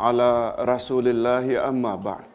ala 0.00 0.56
rasulillah 0.64 1.44
amma 1.68 1.94
ba'd. 2.00 2.32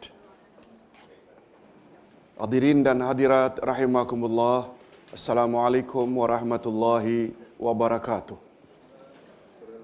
Hadirin 2.38 2.84
dan 2.86 3.00
hadirat 3.02 3.58
rahimakumullah 3.58 4.76
Assalamualaikum 5.16 6.04
warahmatullahi 6.20 7.32
wabarakatuh. 7.56 8.36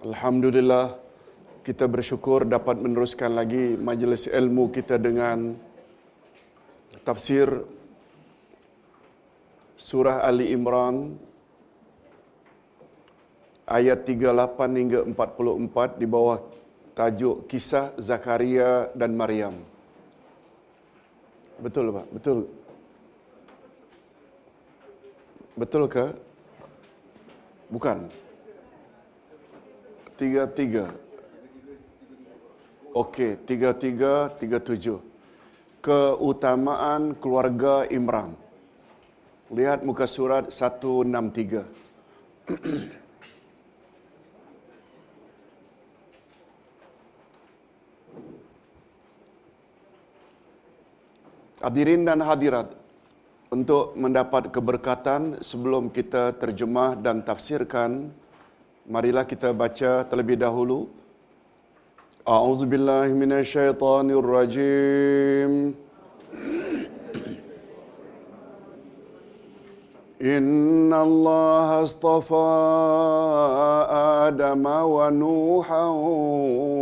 Alhamdulillah 0.05 0.99
kita 1.63 1.87
bersyukur 1.87 2.45
dapat 2.45 2.77
meneruskan 2.77 3.33
lagi 3.33 3.79
majlis 3.79 4.27
ilmu 4.29 4.75
kita 4.75 4.99
dengan 4.99 5.55
tafsir 7.07 7.49
surah 9.79 10.27
Ali 10.27 10.53
Imran 10.53 11.17
ayat 13.65 14.05
38 14.05 14.79
hingga 14.83 15.01
44 15.07 16.03
di 16.03 16.07
bawah 16.11 16.43
tajuk 16.93 17.49
kisah 17.49 17.97
Zakaria 17.97 18.93
dan 18.93 19.17
Maryam. 19.17 19.57
Betul 21.61 21.93
Pak? 21.95 22.07
Betul. 22.13 22.39
Betul 25.53 25.85
ke? 25.89 26.07
Bukan. 27.69 28.09
Tiga-tiga. 30.17 30.93
Okey, 32.93 33.41
tiga-tiga, 33.49 34.29
tiga-tujuh. 34.37 35.01
Keutamaan 35.81 37.17
keluarga 37.17 37.89
Imran. 37.89 38.37
Lihat 39.49 39.81
muka 39.85 40.05
surat 40.05 40.53
163. 40.53 41.65
Hadirin 51.62 52.06
dan 52.06 52.22
hadirat, 52.22 52.70
untuk 53.50 53.96
mendapat 53.96 54.52
keberkatan 54.52 55.40
sebelum 55.40 55.88
kita 55.90 56.36
terjemah 56.36 57.00
dan 57.00 57.24
tafsirkan, 57.24 58.12
marilah 58.84 59.24
kita 59.24 59.56
baca 59.56 60.04
terlebih 60.06 60.38
dahulu. 60.38 60.90
A'udzubillahi 62.28 63.16
minasyaitonirrajim. 63.16 65.74
إن 70.18 70.90
الله 70.90 71.84
اصطفى 71.84 72.50
آدم 74.26 74.66
ونوحا 74.66 75.86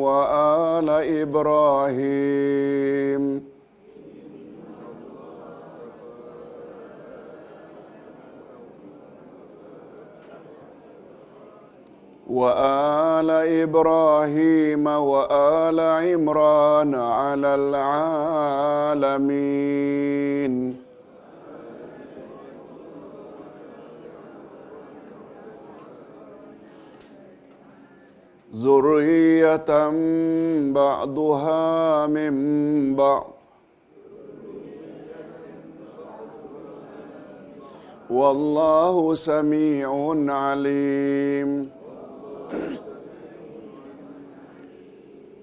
وآل 0.08 0.90
إبراهيم 1.28 3.24
وآل 12.31 13.31
إبراهيم 13.67 14.87
وآل 14.87 15.81
عمران 15.81 16.95
على 16.95 17.55
العالمين. 18.95 19.27
ذرية 28.55 29.91
بعضها 30.73 32.07
من 32.07 32.35
بعض. 32.97 33.31
والله 38.11 39.15
سميع 39.15 40.15
عليم. 40.29 41.80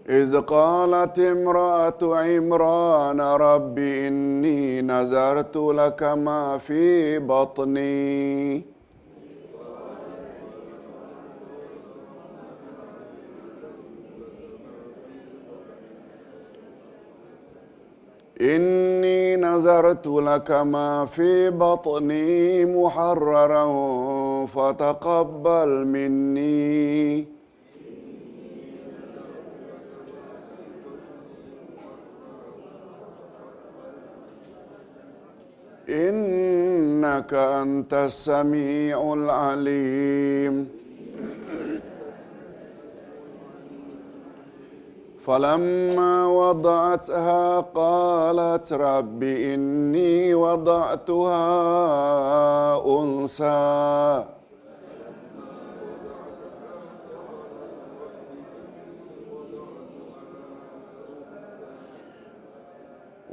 إذ 0.10 0.42
قالت 0.42 1.20
امرأة 1.20 2.00
عمران 2.02 3.22
رب 3.22 3.78
إني 3.78 4.82
نذرت 4.82 5.58
لك 5.58 6.04
ما 6.04 6.58
في 6.58 7.20
بطني. 7.20 8.64
إني 18.42 19.36
نذرت 19.36 20.08
لك 20.08 20.52
ما 20.52 21.06
في 21.06 21.50
بطني 21.50 22.66
محررا 22.66 23.66
فتقبل 24.46 25.86
مني. 25.86 27.37
إنك 35.90 37.34
أنت 37.34 37.94
السميع 37.94 39.14
العليم. 39.14 40.70
فلما 45.26 46.28
وضعتها 46.28 47.60
قالت 47.60 48.74
رب 48.74 49.24
إني 49.24 50.34
وضعتها 50.34 51.46
أنثى. 52.86 54.37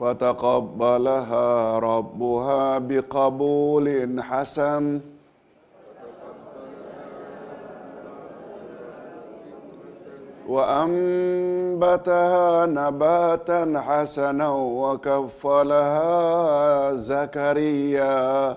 فتقبلها 0.00 1.78
ربها 1.78 2.78
بقبول 2.78 3.86
حسن. 4.22 5.00
وأنبتها 10.48 12.06
نباتا 12.66 13.82
حسنا 13.86 14.50
وكفلها 14.50 16.12
زكريا. 16.94 18.56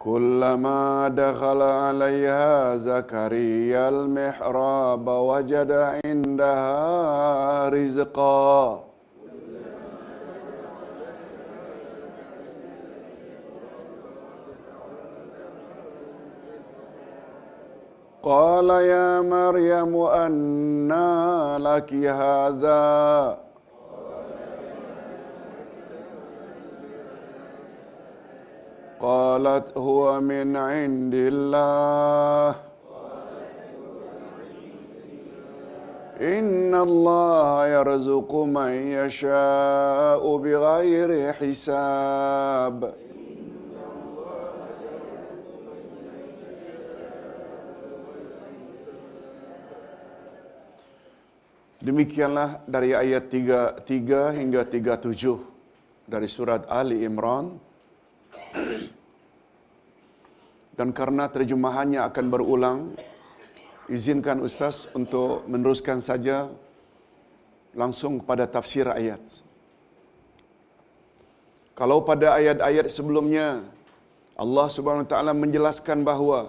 كلما 0.00 1.08
دخل 1.08 1.62
عليها 1.62 2.76
زكريا 2.76 3.88
المحراب 3.88 5.08
وجد 5.08 5.72
عندها 5.72 7.68
رزقا. 7.68 8.84
قال 18.22 18.70
يا 18.70 19.20
مريم 19.20 19.96
أنى 19.96 21.58
لك 21.58 21.94
هذا؟ 21.94 23.49
قالت 28.99 29.77
هو 29.77 30.21
من 30.21 30.55
عند 30.55 31.13
الله 31.15 32.55
إن 36.21 36.71
الله 36.75 37.67
يرزق 37.67 38.31
من 38.35 38.71
يشاء 38.71 40.37
بغير 40.37 41.33
حساب 41.33 42.79
Demikianlah 51.85 52.65
dari 52.65 52.97
ayat 52.97 53.29
3, 53.29 53.85
hingga 54.33 54.65
37 54.65 56.09
dari 56.09 56.25
surat 56.25 56.65
Ali 56.65 57.05
Imran. 57.05 57.61
Dan 60.80 60.96
karena 60.96 61.28
terjemahannya 61.28 62.00
akan 62.08 62.26
berulang, 62.32 62.78
izinkan 63.92 64.40
Ustaz 64.40 64.88
untuk 64.96 65.44
meneruskan 65.44 66.00
saja 66.00 66.48
langsung 67.76 68.24
kepada 68.24 68.48
tafsir 68.48 68.88
ayat. 68.88 69.20
Kalau 71.76 72.00
pada 72.00 72.32
ayat-ayat 72.40 72.88
sebelumnya 72.88 73.60
Allah 74.40 74.66
Subhanahu 74.72 75.04
Wa 75.04 75.10
Taala 75.12 75.36
menjelaskan 75.36 76.00
bahawa 76.00 76.48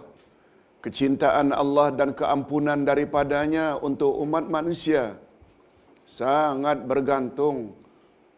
kecintaan 0.79 1.51
Allah 1.51 1.91
dan 1.91 2.15
keampunan 2.15 2.87
daripadanya 2.87 3.83
untuk 3.83 4.15
umat 4.23 4.47
manusia 4.47 5.19
sangat 6.07 6.87
bergantung 6.87 7.75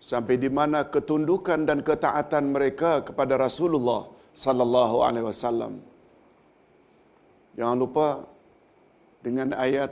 sampai 0.01 0.41
di 0.41 0.49
mana 0.49 0.89
ketundukan 0.89 1.69
dan 1.69 1.85
ketaatan 1.85 2.49
mereka 2.49 3.05
kepada 3.05 3.37
Rasulullah 3.37 4.12
sallallahu 4.33 4.95
alaihi 5.06 5.25
wasallam. 5.30 5.74
Jangan 7.57 7.77
lupa 7.77 8.07
dengan 9.21 9.53
ayat 9.53 9.91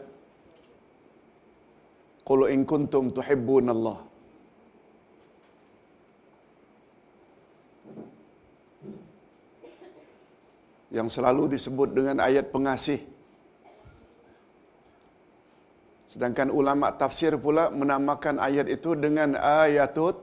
Qul 2.22 2.54
in 2.54 2.62
kuntum 2.70 3.10
tuhibbunallah 3.10 3.98
yang 10.98 11.08
selalu 11.16 11.56
disebut 11.56 11.90
dengan 11.98 12.18
ayat 12.28 12.52
pengasih. 12.54 13.02
Sedangkan 16.12 16.52
ulama 16.52 16.92
tafsir 16.92 17.34
pula 17.40 17.72
menamakan 17.72 18.36
ayat 18.48 18.68
itu 18.68 18.92
dengan 19.00 19.40
ayatut 19.40 20.20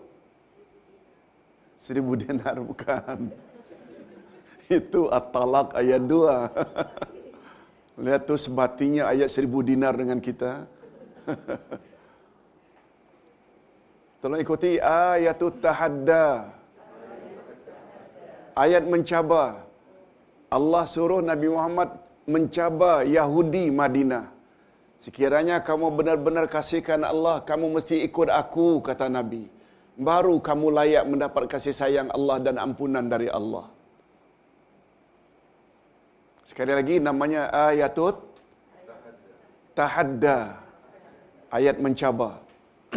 seribu 1.81 2.12
dinar 2.21 2.61
bukan. 2.61 3.32
Itu 4.79 5.09
at-talaq 5.09 5.73
ayat 5.73 6.03
dua. 6.05 6.53
Lihat 8.05 8.29
tu 8.29 8.37
sebatinya 8.37 9.09
ayat 9.11 9.32
seribu 9.32 9.65
dinar 9.65 9.97
dengan 9.97 10.20
kita. 10.20 10.69
Tolong 14.20 14.38
ikuti 14.44 14.79
ayatut 14.79 15.59
tahadda. 15.59 16.53
Ayat 18.55 18.85
mencabar. 18.87 19.65
Allah 20.49 20.85
suruh 20.88 21.23
Nabi 21.23 21.49
Muhammad 21.50 21.94
mencabar 22.29 23.09
Yahudi 23.09 23.73
Madinah. 23.73 24.31
Sekiranya 24.99 25.62
kamu 25.62 25.94
benar-benar 25.94 26.50
kasihkan 26.50 27.06
Allah, 27.06 27.38
kamu 27.47 27.79
mesti 27.79 28.03
ikut 28.03 28.26
aku, 28.26 28.82
kata 28.82 29.06
Nabi. 29.06 29.47
Baru 29.94 30.43
kamu 30.43 30.75
layak 30.75 31.05
mendapat 31.06 31.47
kasih 31.47 31.75
sayang 31.75 32.11
Allah 32.11 32.43
dan 32.43 32.59
ampunan 32.59 33.06
dari 33.06 33.31
Allah. 33.31 33.77
Sekali 36.49 36.73
lagi 36.79 36.97
namanya 37.09 37.43
ayatut 37.69 38.17
tahadda. 39.77 40.39
Ayat 41.53 41.77
mencabar. 41.85 42.41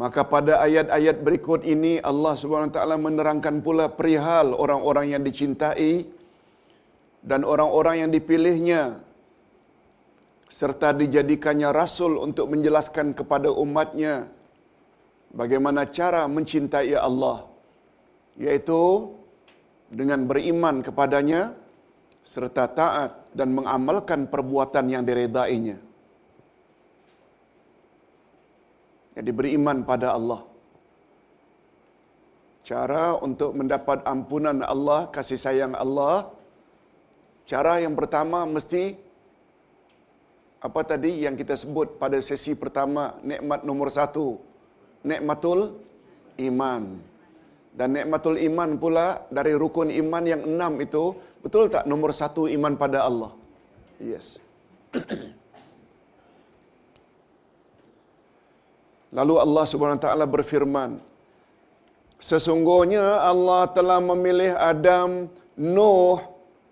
Maka 0.00 0.20
pada 0.34 0.52
ayat-ayat 0.66 1.16
berikut 1.26 1.62
ini 1.74 1.92
Allah 2.10 2.34
Subhanahu 2.40 2.70
Wa 2.70 2.76
Taala 2.78 2.96
menerangkan 3.06 3.56
pula 3.66 3.86
perihal 3.98 4.50
orang-orang 4.64 5.06
yang 5.14 5.22
dicintai 5.28 6.10
dan 7.30 7.46
orang-orang 7.52 7.96
yang 8.02 8.10
dipilihnya 8.16 8.82
serta 10.58 10.90
dijadikannya 11.00 11.70
rasul 11.80 12.12
untuk 12.26 12.46
menjelaskan 12.52 13.14
kepada 13.18 13.48
umatnya 13.64 14.14
bagaimana 15.40 15.82
cara 15.98 16.22
mencintai 16.36 16.94
Allah 17.08 17.38
yaitu 18.44 18.82
dengan 19.92 20.24
beriman 20.24 20.80
kepadanya 20.80 21.52
serta 22.24 22.64
taat 22.72 23.10
dan 23.36 23.52
mengamalkan 23.52 24.24
perbuatan 24.24 24.88
yang 24.88 25.04
diredainya. 25.04 25.76
Jadi 29.12 29.30
beriman 29.36 29.84
pada 29.84 30.16
Allah. 30.16 30.48
Cara 32.64 33.20
untuk 33.20 33.52
mendapat 33.52 34.00
ampunan 34.08 34.64
Allah, 34.64 35.12
kasih 35.12 35.36
sayang 35.36 35.76
Allah. 35.76 36.32
Cara 37.44 37.84
yang 37.84 37.92
pertama 37.92 38.48
mesti 38.48 38.96
apa 40.62 40.80
tadi 40.86 41.26
yang 41.26 41.36
kita 41.36 41.58
sebut 41.58 42.00
pada 42.00 42.16
sesi 42.24 42.56
pertama, 42.56 43.18
nikmat 43.20 43.60
nomor 43.66 43.92
satu. 43.92 44.40
Nikmatul 45.04 45.76
iman. 46.38 47.11
Dan 47.72 47.96
nikmatul 47.96 48.36
iman 48.36 48.76
pula 48.76 49.24
dari 49.32 49.56
rukun 49.56 49.88
iman 49.88 50.24
yang 50.28 50.44
enam 50.44 50.76
itu, 50.84 51.16
betul 51.40 51.72
tak 51.72 51.88
nomor 51.88 52.12
satu 52.12 52.44
iman 52.44 52.76
pada 52.76 53.08
Allah? 53.08 53.32
Yes. 53.96 54.36
Lalu 59.16 59.34
Allah 59.44 59.64
Subhanahu 59.68 60.00
Wa 60.00 60.04
Taala 60.08 60.24
berfirman, 60.24 61.00
Sesungguhnya 62.22 63.18
Allah 63.18 63.66
telah 63.76 63.98
memilih 63.98 64.54
Adam, 64.54 65.26
Nuh, 65.58 66.22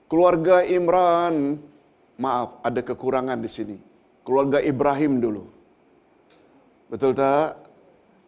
keluarga 0.08 0.64
Imran. 0.64 1.60
Maaf, 2.16 2.62
ada 2.64 2.80
kekurangan 2.80 3.36
di 3.36 3.50
sini. 3.50 3.76
Keluarga 4.24 4.62
Ibrahim 4.62 5.20
dulu. 5.20 5.44
Betul 6.88 7.12
tak? 7.18 7.59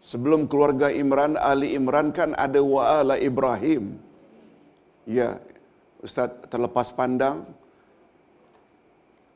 Sebelum 0.02 0.50
keluarga 0.50 0.90
Imran, 0.90 1.38
Ali 1.38 1.78
Imran 1.78 2.10
kan 2.10 2.34
ada 2.34 2.58
wa'ala 2.58 3.22
Ibrahim. 3.22 4.02
Ya, 5.06 5.38
Ustaz 6.02 6.34
terlepas 6.50 6.90
pandang. 6.90 7.46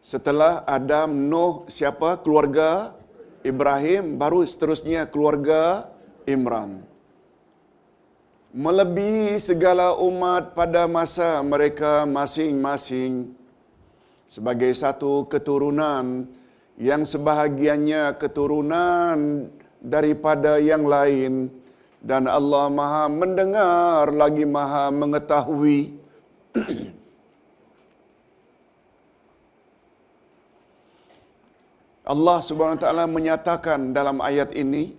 Setelah 0.02 0.66
Adam, 0.66 1.30
Nuh, 1.30 1.70
siapa? 1.70 2.18
Keluarga 2.18 2.98
Ibrahim, 3.46 4.18
baru 4.18 4.42
seterusnya 4.42 5.06
keluarga 5.06 5.86
Imran. 6.26 6.82
Melebihi 8.50 9.38
segala 9.38 9.94
umat 9.94 10.50
pada 10.58 10.90
masa 10.90 11.38
mereka 11.46 12.02
masing-masing 12.10 13.30
sebagai 14.26 14.74
satu 14.74 15.30
keturunan 15.30 16.26
yang 16.74 17.06
sebahagiannya 17.06 18.18
keturunan 18.18 19.46
daripada 19.86 20.58
yang 20.58 20.82
lain. 20.82 21.46
Dan 22.02 22.26
Allah 22.26 22.66
Maha 22.70 23.04
mendengar 23.10 24.10
lagi 24.10 24.42
Maha 24.42 24.90
mengetahui. 24.90 25.94
Allah 32.06 32.38
Subhanahu 32.38 32.78
wa 32.78 32.82
taala 32.86 33.04
menyatakan 33.10 33.90
dalam 33.90 34.22
ayat 34.22 34.54
ini 34.54 34.94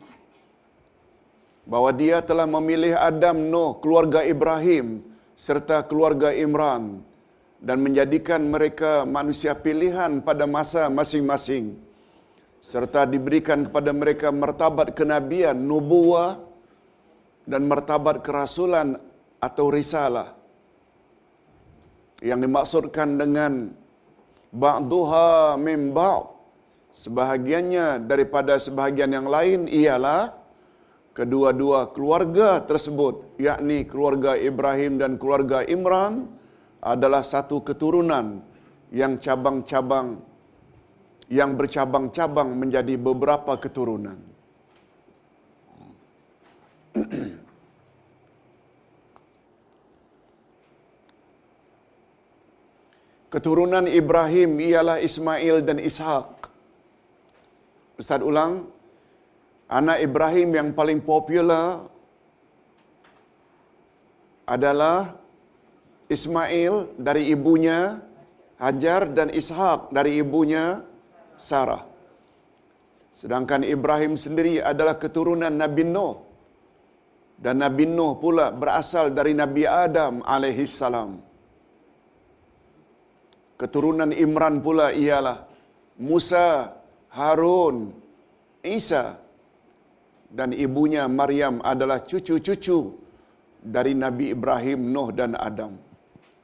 bahawa 1.63 1.95
dia 1.95 2.19
telah 2.19 2.43
memilih 2.43 2.99
Adam, 2.99 3.47
Nuh, 3.47 3.79
keluarga 3.79 4.27
Ibrahim 4.27 5.07
serta 5.31 5.87
keluarga 5.87 6.35
Imran 6.35 6.99
dan 7.63 7.79
menjadikan 7.79 8.43
mereka 8.43 9.07
manusia 9.07 9.55
pilihan 9.55 10.19
pada 10.19 10.43
masa 10.43 10.91
masing-masing 10.91 11.86
serta 12.61 13.07
diberikan 13.07 13.65
kepada 13.67 13.91
mereka 13.95 14.27
martabat 14.33 14.91
kenabian, 14.93 15.55
nubuah 15.55 16.39
dan 17.47 17.63
martabat 17.63 18.21
kerasulan 18.21 18.99
atau 19.39 19.71
risalah. 19.71 20.35
Yang 22.19 22.39
dimaksudkan 22.49 23.09
dengan 23.15 23.71
ba'duha 24.51 25.55
min 25.61 25.93
ba'd 25.93 26.37
sebahagiannya 26.97 28.09
daripada 28.09 28.57
sebahagian 28.57 29.13
yang 29.13 29.27
lain 29.29 29.69
ialah 29.69 30.33
kedua-dua 31.13 31.93
keluarga 31.93 32.61
tersebut 32.65 33.37
yakni 33.37 33.85
keluarga 33.85 34.33
Ibrahim 34.33 34.97
dan 34.97 35.21
keluarga 35.21 35.61
Imran 35.65 36.29
adalah 36.81 37.21
satu 37.21 37.61
keturunan 37.61 38.41
yang 38.93 39.17
cabang-cabang 39.21 40.21
yang 41.27 41.59
bercabang-cabang 41.59 42.55
menjadi 42.55 42.95
beberapa 42.95 43.59
keturunan. 43.59 44.15
Keturunan 53.27 53.91
Ibrahim 53.91 54.63
ialah 54.63 55.03
Ismail 55.03 55.59
dan 55.67 55.83
Ishak. 55.83 56.47
Ustaz 57.99 58.23
ulang, 58.23 58.71
anak 59.67 59.99
Ibrahim 59.99 60.49
yang 60.55 60.69
paling 60.71 61.03
popular 61.03 61.91
adalah 64.47 65.19
Ismail 66.07 66.95
dari 66.95 67.27
ibunya 67.35 67.99
Hajar 68.57 69.11
dan 69.11 69.27
Ishak 69.29 69.91
dari 69.91 70.23
ibunya 70.23 70.86
Sarah. 71.37 71.85
Sedangkan 73.17 73.65
Ibrahim 73.65 74.13
sendiri 74.13 74.61
adalah 74.61 74.97
keturunan 75.01 75.53
Nabi 75.53 75.85
Nuh. 75.85 76.15
Dan 77.37 77.61
Nabi 77.61 77.85
Nuh 77.85 78.17
pula 78.17 78.49
berasal 78.49 79.13
dari 79.13 79.37
Nabi 79.37 79.65
Adam 79.65 80.25
alaihi 80.25 80.69
salam. 80.69 81.21
Keturunan 83.57 84.13
Imran 84.13 84.61
pula 84.61 84.93
ialah 84.93 85.49
Musa, 85.97 86.77
Harun, 87.09 87.89
Isa 88.61 89.17
dan 90.29 90.53
ibunya 90.53 91.09
Maryam 91.09 91.63
adalah 91.63 92.03
cucu-cucu 92.03 92.79
dari 93.63 93.95
Nabi 93.95 94.35
Ibrahim, 94.35 94.93
Nuh 94.93 95.09
dan 95.15 95.33
Adam. 95.33 95.73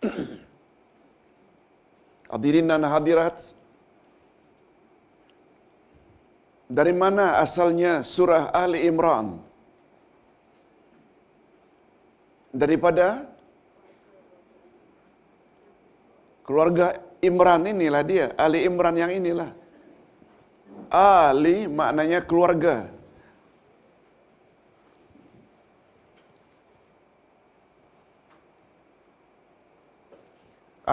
Hadirin 2.33 2.65
dan 2.65 2.81
hadirat, 2.89 3.53
dari 6.77 6.93
mana 7.01 7.25
asalnya 7.45 7.93
surah 8.13 8.43
Ali 8.61 8.79
Imran? 8.89 9.27
Daripada 12.61 13.07
keluarga 16.47 16.87
Imran 17.29 17.61
inilah 17.73 18.03
dia, 18.11 18.25
Ali 18.45 18.59
Imran 18.69 18.97
yang 19.03 19.11
inilah. 19.19 19.51
Ali 20.89 21.57
maknanya 21.79 22.19
keluarga. 22.29 22.75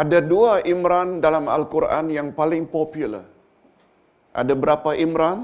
Ada 0.01 0.19
dua 0.33 0.53
Imran 0.73 1.19
dalam 1.25 1.45
Al-Quran 1.57 2.15
yang 2.17 2.29
paling 2.41 2.65
popular. 2.77 3.25
Ada 4.41 4.55
berapa 4.63 4.91
Imran? 5.05 5.39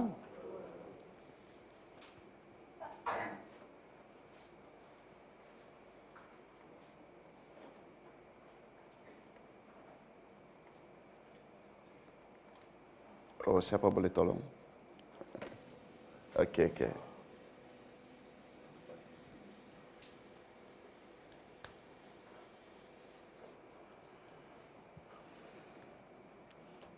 Oh, 13.56 13.64
siapa 13.64 13.88
boleh 13.88 14.12
tolong? 14.12 14.36
Okey, 16.36 16.68
okey. 16.76 16.92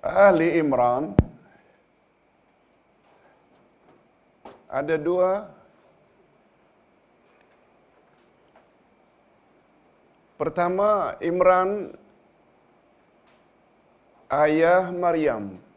Ali 0.03 0.59
Imran 0.59 1.15
ada 4.67 4.99
dua 4.99 5.47
Pertama 10.35 11.15
Imran 11.23 11.95
ayah 14.27 14.91
Maryam 14.91 15.68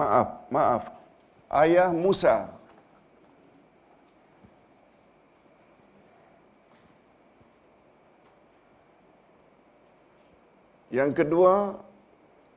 Maaf, 0.00 0.28
maaf. 0.48 0.84
Ayah 1.52 1.90
Musa. 1.92 2.48
Yang 10.90 11.22
kedua, 11.22 11.78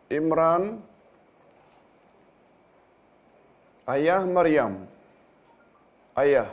Imran 0.08 0.80
ayah 3.92 4.24
Maryam. 4.26 4.88
Ayah. 6.16 6.50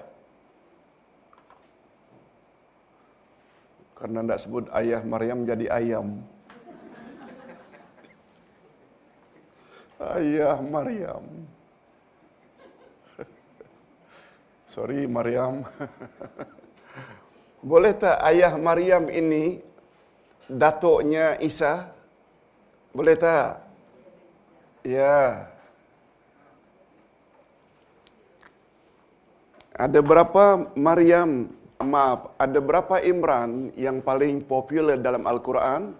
Karena 3.97 4.25
tidak 4.25 4.41
sebut 4.43 4.65
ayah 4.77 5.01
Maryam 5.05 5.45
jadi 5.45 5.67
ayam. 5.71 6.25
Ayah 10.01 10.57
Maryam. 10.65 11.25
Sorry 14.73 15.05
Maryam. 15.05 15.69
Boleh 17.61 17.93
tak 17.93 18.17
ayah 18.25 18.57
Maryam 18.57 19.13
ini 19.13 19.61
datuknya 20.49 21.37
Isa? 21.45 21.93
Boleh 22.97 23.13
tak? 23.21 23.61
Ya. 24.81 25.53
Ada 29.77 30.01
berapa 30.01 30.73
Maryam, 30.73 31.53
maaf, 31.77 32.33
ada 32.41 32.57
berapa 32.57 33.05
Imran 33.05 33.69
yang 33.77 34.01
paling 34.01 34.41
popular 34.49 34.97
dalam 34.97 35.29
Al-Quran? 35.29 35.93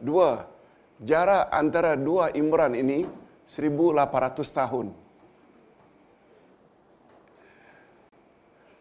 Dua. 0.00 0.57
Jarak 0.98 1.46
antara 1.54 1.94
dua 1.94 2.34
Imran 2.34 2.74
ini 2.74 3.06
1800 3.46 4.50
tahun. 4.50 4.86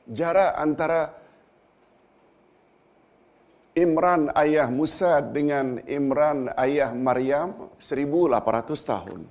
Jarak 0.10 0.52
antara 0.58 1.14
Imran 3.78 4.34
ayah 4.34 4.74
Musa 4.74 5.22
dengan 5.22 5.78
Imran 5.86 6.50
ayah 6.58 6.90
Maryam 6.98 7.70
1800 7.78 8.82
tahun. 8.82 9.22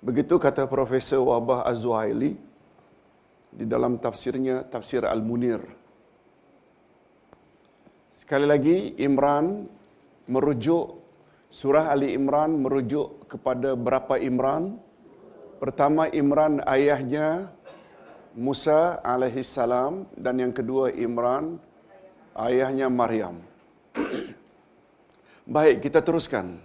Begitu 0.00 0.40
kata 0.40 0.64
Profesor 0.64 1.20
Wabah 1.20 1.68
Az-Zuhaili 1.68 2.40
di 3.52 3.64
dalam 3.68 4.00
tafsirnya 4.00 4.64
Tafsir 4.64 5.04
Al-Munir. 5.04 5.60
Sekali 8.26 8.42
lagi 8.42 8.90
Imran 8.98 9.70
merujuk 10.26 10.98
surah 11.46 11.94
Ali 11.94 12.10
Imran 12.10 12.58
merujuk 12.58 13.22
kepada 13.30 13.78
berapa 13.78 14.18
Imran? 14.18 14.82
Pertama 15.62 16.10
Imran 16.10 16.58
ayahnya 16.66 17.54
Musa 18.34 18.98
alaihi 19.06 19.46
salam 19.46 20.10
dan 20.18 20.42
yang 20.42 20.50
kedua 20.50 20.90
Imran 20.90 21.62
ayahnya 22.34 22.90
Maryam. 22.90 23.38
Baik, 25.46 25.86
kita 25.86 26.02
teruskan. 26.02 26.58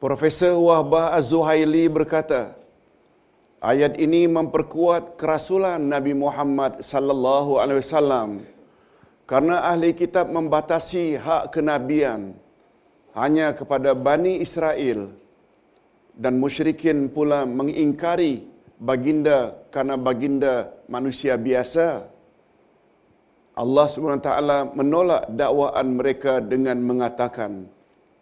Profesor 0.00 0.56
Wahbah 0.56 1.12
Az-Zuhaili 1.12 1.92
berkata, 1.92 2.56
ayat 3.58 3.98
ini 3.98 4.30
memperkuat 4.30 5.18
kerasulan 5.20 5.82
Nabi 5.82 6.14
Muhammad 6.14 6.82
sallallahu 6.82 7.58
alaihi 7.58 7.82
wasallam 7.82 8.30
karena 9.26 9.66
ahli 9.70 9.92
kitab 9.92 10.30
membatasi 10.30 11.18
hak 11.18 11.52
kenabian 11.54 12.38
hanya 13.18 13.50
kepada 13.52 13.92
Bani 13.92 14.38
Israel 14.40 15.10
dan 16.14 16.38
musyrikin 16.42 17.10
pula 17.10 17.46
mengingkari 17.46 18.46
baginda 18.78 19.58
karena 19.74 19.94
baginda 19.98 20.54
manusia 20.86 21.34
biasa. 21.34 22.06
Allah 23.58 23.86
SWT 23.90 24.30
menolak 24.78 25.26
dakwaan 25.34 25.98
mereka 25.98 26.38
dengan 26.38 26.78
mengatakan, 26.78 27.66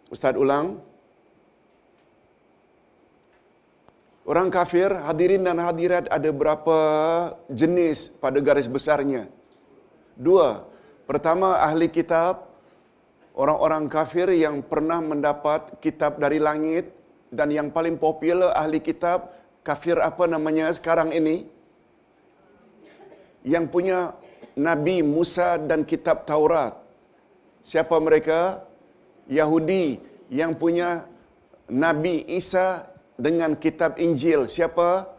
Ustaz 0.09 0.33
ulang, 0.33 0.81
Orang 4.27 4.51
kafir, 4.51 4.91
hadirin 4.91 5.47
dan 5.47 5.55
hadirat 5.55 6.11
ada 6.11 6.27
berapa 6.35 6.79
jenis 7.47 8.11
pada 8.19 8.43
garis 8.43 8.67
besarnya? 8.67 9.31
Dua. 10.19 10.67
Pertama, 11.07 11.63
ahli 11.63 11.87
kitab, 11.87 12.51
orang-orang 13.31 13.87
kafir 13.87 14.27
yang 14.35 14.59
pernah 14.59 14.99
mendapat 14.99 15.79
kitab 15.79 16.19
dari 16.19 16.43
langit 16.43 16.91
dan 17.31 17.47
yang 17.55 17.71
paling 17.71 17.95
popular 17.95 18.51
ahli 18.51 18.83
kitab, 18.83 19.31
kafir 19.63 19.95
apa 19.95 20.27
namanya 20.27 20.75
sekarang 20.75 21.15
ini? 21.15 21.47
Yang 23.47 23.65
punya 23.71 24.11
Nabi 24.59 25.07
Musa 25.07 25.55
dan 25.55 25.87
kitab 25.87 26.27
Taurat. 26.27 26.75
Siapa 27.63 27.95
mereka? 28.03 28.59
Yahudi 29.31 30.03
yang 30.27 30.51
punya 30.51 31.07
Nabi 31.71 32.27
Isa 32.27 32.96
dengan 33.17 33.57
kitab 33.57 33.97
Injil. 33.97 34.45
Siapa? 34.45 35.09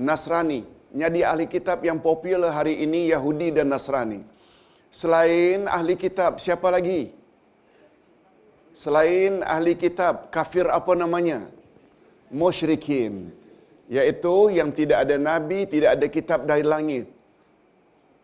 Nasrani. 0.00 0.64
Jadi 0.92 1.20
ahli 1.24 1.46
kitab 1.48 1.84
yang 1.84 2.00
popular 2.00 2.52
hari 2.52 2.80
ini 2.84 3.08
Yahudi 3.12 3.48
dan 3.52 3.72
Nasrani. 3.72 4.20
Selain 4.92 5.64
ahli 5.64 5.96
kitab, 5.96 6.36
siapa 6.36 6.68
lagi? 6.68 7.12
Selain 8.76 9.40
ahli 9.40 9.72
kitab, 9.76 10.28
kafir 10.28 10.68
apa 10.68 10.92
namanya? 10.92 11.48
Musyrikin. 12.28 13.32
Yaitu 13.88 14.52
yang 14.52 14.72
tidak 14.72 15.04
ada 15.08 15.16
nabi, 15.16 15.64
tidak 15.64 15.96
ada 15.96 16.06
kitab 16.12 16.44
dari 16.44 16.64
langit. 16.64 17.08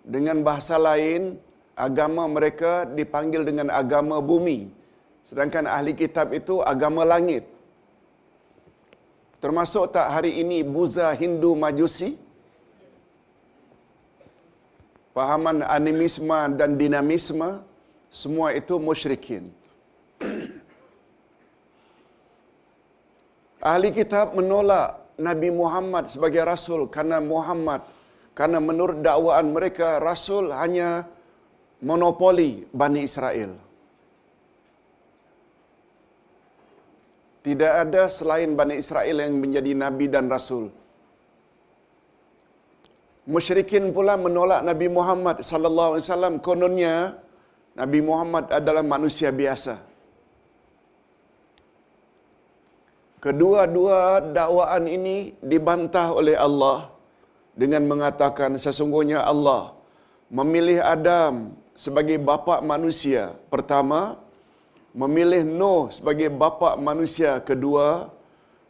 Dengan 0.05 0.41
bahasa 0.45 0.77
lain, 0.81 1.41
agama 1.77 2.25
mereka 2.29 2.85
dipanggil 2.89 3.49
dengan 3.49 3.69
agama 3.73 4.21
bumi. 4.21 4.69
Sedangkan 5.25 5.65
ahli 5.69 5.93
kitab 5.93 6.33
itu 6.37 6.61
agama 6.65 7.05
langit. 7.05 7.45
Termasuk 9.39 9.95
tak 9.95 10.11
hari 10.11 10.43
ini 10.43 10.67
Buza 10.67 11.15
Hindu 11.15 11.55
Majusi? 11.55 12.19
Pahaman 15.15 15.63
animisme 15.63 16.59
dan 16.59 16.75
dinamisme, 16.75 17.63
semua 18.11 18.51
itu 18.55 18.79
musyrikin. 18.83 19.51
Ahli 23.59 23.91
kitab 23.91 24.35
menolak 24.39 25.19
Nabi 25.19 25.51
Muhammad 25.51 26.11
sebagai 26.11 26.43
Rasul 26.47 26.87
karena 26.87 27.19
Muhammad, 27.19 27.83
karena 28.35 28.63
menurut 28.63 29.03
dakwaan 29.03 29.51
mereka 29.51 29.99
Rasul 29.99 30.55
hanya 30.55 31.07
monopoli 31.83 32.67
Bani 32.71 33.03
Israel. 33.03 33.68
Tidak 37.49 37.73
ada 37.83 38.03
selain 38.13 38.53
Bani 38.59 38.77
Israel 38.83 39.25
yang 39.25 39.41
menjadi 39.41 39.73
Nabi 39.85 40.07
dan 40.15 40.29
Rasul. 40.35 40.69
Musyrikin 43.35 43.85
pula 43.97 44.15
menolak 44.25 44.61
Nabi 44.69 44.87
Muhammad 44.99 45.41
sallallahu 45.51 45.91
alaihi 45.97 46.05
wasallam 46.05 46.35
kononnya 46.49 46.95
Nabi 47.81 48.01
Muhammad 48.09 48.45
adalah 48.59 48.85
manusia 48.95 49.33
biasa. 49.41 49.75
Kedua-dua 53.25 54.01
dakwaan 54.39 54.85
ini 54.97 55.17
dibantah 55.53 56.07
oleh 56.21 56.37
Allah 56.37 56.93
dengan 57.63 57.83
mengatakan 57.93 58.61
sesungguhnya 58.61 59.25
Allah 59.33 59.63
memilih 60.39 60.79
Adam 60.85 61.57
sebagai 61.85 62.21
bapa 62.29 62.61
manusia 62.73 63.35
pertama, 63.53 64.21
memilih 65.03 65.43
Nuh 65.47 65.95
sebagai 65.95 66.29
bapa 66.43 66.75
manusia 66.89 67.39
kedua, 67.49 68.11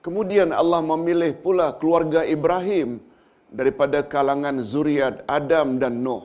kemudian 0.04 0.52
Allah 0.60 0.84
memilih 0.92 1.32
pula 1.44 1.72
keluarga 1.80 2.20
Ibrahim 2.36 3.00
daripada 3.48 4.04
kalangan 4.14 4.60
zuriat 4.72 5.24
Adam 5.38 5.80
dan 5.80 6.04
Nuh. 6.04 6.24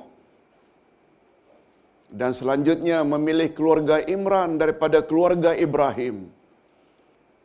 Dan 2.20 2.36
selanjutnya 2.40 3.02
memilih 3.14 3.50
keluarga 3.58 3.98
Imran 4.16 4.60
daripada 4.62 5.00
keluarga 5.10 5.52
Ibrahim. 5.56 6.30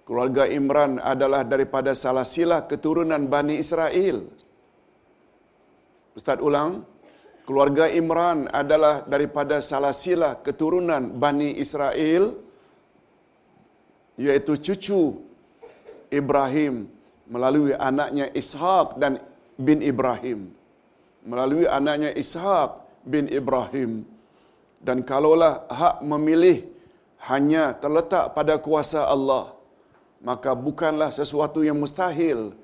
Keluarga 0.05 0.45
Imran 0.59 0.93
adalah 1.13 1.41
daripada 1.53 1.93
salah 2.03 2.27
silah 2.35 2.61
keturunan 2.71 3.23
Bani 3.33 3.55
Israel. 3.65 4.29
Ustaz 6.19 6.41
ulang, 6.49 6.85
keluarga 7.49 7.87
Imran 8.01 8.51
adalah 8.61 8.95
daripada 9.15 9.57
salah 9.65 9.95
silah 10.03 10.33
keturunan 10.47 11.17
Bani 11.23 11.57
Israel, 11.65 12.48
iaitu 14.19 14.59
cucu 14.59 15.03
Ibrahim 16.11 16.91
melalui 17.31 17.73
anaknya 17.79 18.27
Ishak 18.35 18.99
dan 18.99 19.23
bin 19.55 19.79
Ibrahim. 19.81 20.51
Melalui 21.23 21.65
anaknya 21.71 22.11
Ishak 22.13 22.83
bin 23.07 23.31
Ibrahim. 23.31 24.03
Dan 24.79 25.03
kalaulah 25.03 25.67
hak 25.67 25.97
memilih 26.07 26.67
hanya 27.27 27.75
terletak 27.75 28.31
pada 28.31 28.55
kuasa 28.63 29.03
Allah, 29.03 29.51
maka 30.23 30.55
bukanlah 30.55 31.11
sesuatu 31.11 31.67
yang 31.67 31.75
mustahil 31.75 32.55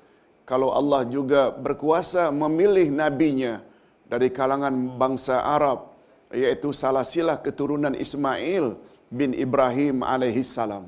kalau 0.47 0.71
Allah 0.71 1.03
juga 1.03 1.51
berkuasa 1.51 2.31
memilih 2.31 2.87
nabinya 2.87 3.59
dari 4.07 4.31
kalangan 4.31 4.71
bangsa 4.95 5.43
Arab 5.43 5.91
iaitu 6.31 6.71
salah 6.71 7.03
silah 7.03 7.35
keturunan 7.43 7.91
Ismail 7.91 8.79
bin 9.11 9.35
Ibrahim 9.35 10.07
alaihi 10.07 10.39
salam. 10.45 10.87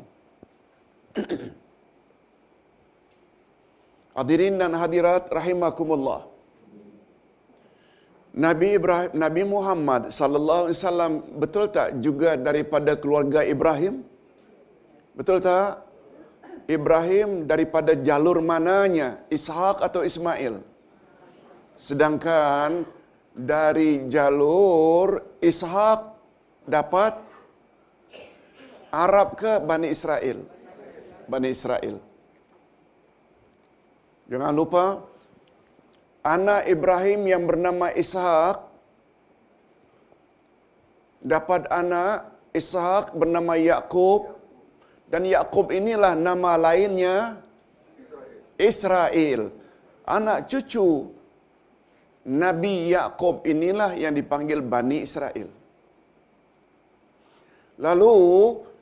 Hadirin 4.17 4.56
dan 4.62 4.73
hadirat 4.82 5.30
rahimakumullah. 5.30 6.21
Nabi 8.45 8.77
Ibrahim, 8.77 9.12
Nabi 9.17 9.43
Muhammad 9.49 10.13
sallallahu 10.17 10.69
alaihi 10.69 10.77
wasallam 10.77 11.13
betul 11.41 11.65
tak 11.73 11.97
juga 12.06 12.38
daripada 12.47 12.93
keluarga 13.01 13.41
Ibrahim? 13.41 14.06
Betul 15.17 15.41
tak? 15.41 15.82
Ibrahim 16.69 17.49
daripada 17.51 17.91
jalur 18.08 18.38
mananya? 18.51 19.08
Ishak 19.38 19.82
atau 19.88 20.01
Ismail? 20.10 20.62
Sedangkan 21.88 22.86
dari 23.34 24.06
jalur 24.13 25.25
Ishak 25.41 25.99
dapat 26.69 27.13
Arab 29.06 29.27
ke 29.41 29.51
Bani 29.69 29.89
Israel? 29.95 30.57
Bani 31.28 31.48
Israel. 31.52 32.00
Jangan 34.28 34.54
lupa 34.56 34.86
anak 36.24 36.68
Ibrahim 36.68 37.22
yang 37.32 37.44
bernama 37.48 37.88
Ishak 37.96 38.68
dapat 41.24 41.68
anak 41.72 42.32
Ishak 42.52 43.16
bernama 43.16 43.56
Yakub 43.56 44.36
dan 45.08 45.24
Yakub 45.24 45.72
inilah 45.72 46.13
nama 46.16 46.60
lainnya 46.60 47.40
Israel. 48.60 49.52
Anak 50.04 50.52
cucu 50.52 51.12
Nabi 52.28 52.92
Yakub 52.92 53.48
inilah 53.48 53.96
yang 53.96 54.12
dipanggil 54.12 54.60
Bani 54.60 55.04
Israel. 55.08 55.48
Lalu 57.80 58.16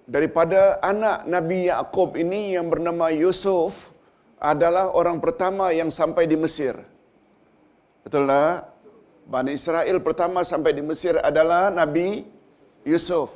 daripada 0.06 0.78
anak 0.86 1.26
Nabi 1.26 1.70
Yakub 1.70 2.14
ini 2.14 2.54
yang 2.54 2.70
bernama 2.70 3.10
Yusuf 3.10 3.90
adalah 4.38 4.94
orang 4.94 5.18
pertama 5.18 5.74
yang 5.74 5.90
sampai 5.90 6.30
di 6.30 6.38
Mesir. 6.38 6.78
Betul 8.06 8.30
tak? 8.30 8.70
Bani 9.26 9.58
Israel 9.58 9.98
pertama 10.06 10.46
sampai 10.46 10.78
di 10.78 10.86
Mesir 10.86 11.18
adalah 11.18 11.74
Nabi 11.74 12.22
Yusuf. 12.86 13.34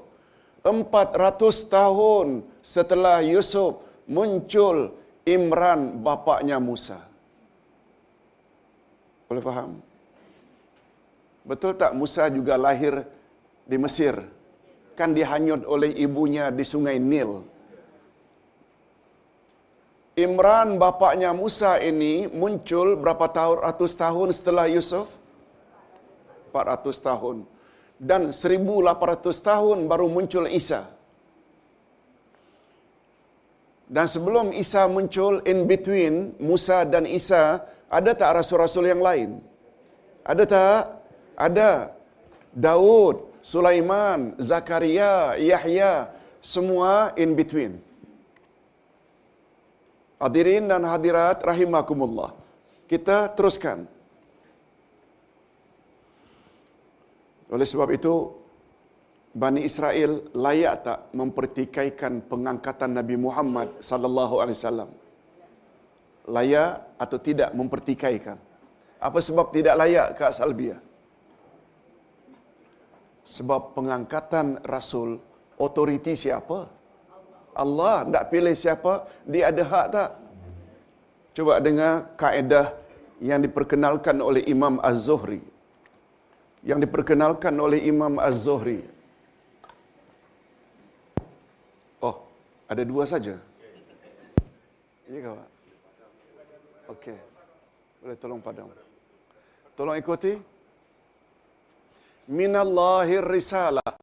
400 0.62 1.65
tahun 1.65 2.45
setelah 2.62 3.25
Yusuf 3.25 3.82
muncul 4.05 4.93
Imran 5.25 5.97
bapaknya 6.05 6.62
Musa. 6.62 7.01
Boleh 9.25 9.41
faham? 9.41 9.82
Betul 11.41 11.73
tak 11.73 11.97
Musa 11.97 12.29
juga 12.29 12.53
lahir 12.58 13.01
di 13.65 13.77
Mesir? 13.82 14.21
Kan 14.99 15.15
dihanyut 15.15 15.63
oleh 15.63 15.95
ibunya 15.95 16.51
di 16.51 16.67
sungai 16.67 16.99
Nil. 16.99 17.47
Imran 20.19 20.75
bapaknya 20.75 21.31
Musa 21.31 21.79
ini 21.79 22.27
muncul 22.27 22.99
berapa 22.99 23.31
tahun 23.31 23.63
ratus 23.63 23.91
tahun 23.95 24.29
setelah 24.35 24.67
Yusuf? 24.67 25.07
400 26.51 27.07
tahun. 27.07 27.47
Dan 27.95 28.35
1800 28.35 29.39
tahun 29.39 29.88
baru 29.88 30.12
muncul 30.12 30.51
Isa. 30.51 30.91
Dan 33.88 34.05
sebelum 34.05 34.51
Isa 34.51 34.83
muncul 34.91 35.39
in 35.47 35.63
between 35.63 36.35
Musa 36.43 36.83
dan 36.83 37.07
Isa, 37.07 37.63
ada 37.88 38.12
tak 38.12 38.35
rasul-rasul 38.35 38.85
yang 38.91 38.99
lain? 38.99 39.39
Ada 40.27 40.43
tak? 40.43 40.81
Ada. 41.39 41.95
Daud, 42.51 43.28
Sulaiman, 43.39 44.36
Zakaria, 44.39 45.36
Yahya, 45.39 46.12
semua 46.43 47.15
in 47.15 47.36
between. 47.36 47.80
Hadirin 50.19 50.67
dan 50.67 50.84
hadirat 50.84 51.39
rahimakumullah. 51.39 52.36
Kita 52.91 53.32
teruskan. 53.32 53.88
Oleh 57.49 57.65
sebab 57.65 57.89
itu 57.95 58.13
Bani 59.30 59.62
Israel 59.62 60.25
layak 60.34 60.75
tak 60.86 60.99
mempertikaikan 61.13 62.25
pengangkatan 62.25 62.91
Nabi 62.97 63.15
Muhammad 63.15 63.78
sallallahu 63.80 64.41
alaihi 64.41 64.58
wasallam? 64.58 64.89
Layak 66.28 66.71
atau 66.99 67.17
tidak 67.21 67.49
mempertikaikan? 67.56 68.38
Apa 68.99 69.19
sebab 69.23 69.54
tidak 69.56 69.75
layak 69.80 70.08
Kak 70.19 70.34
Salbia? 70.36 70.78
Sebab 73.29 73.77
pengangkatan 73.77 74.65
Rasul 74.65 75.21
otoriti 75.61 76.17
siapa? 76.17 76.65
Allah 77.53 78.07
tidak 78.07 78.25
pilih 78.33 78.55
siapa, 78.57 79.05
dia 79.29 79.53
ada 79.53 79.61
hak 79.61 79.87
tak? 79.93 80.09
Coba 81.37 81.61
dengar 81.61 82.09
kaedah 82.17 82.73
yang 83.21 83.43
diperkenalkan 83.45 84.17
oleh 84.17 84.41
Imam 84.49 84.81
Az-Zuhri. 84.81 85.45
Yang 86.65 86.89
diperkenalkan 86.89 87.53
oleh 87.55 87.79
Imam 87.85 88.17
Az-Zuhri. 88.17 88.81
Oh, 92.01 92.25
ada 92.65 92.81
dua 92.81 93.05
saja. 93.05 93.37
Ya, 95.05 95.19
kawan. 95.21 95.49
Okey. 96.97 97.17
Boleh 98.01 98.17
tolong 98.17 98.41
padam. 98.41 98.73
Tolong 99.77 99.95
ikuti. 100.01 100.33
Minallahir 102.29 103.25
risalah. 103.25 103.97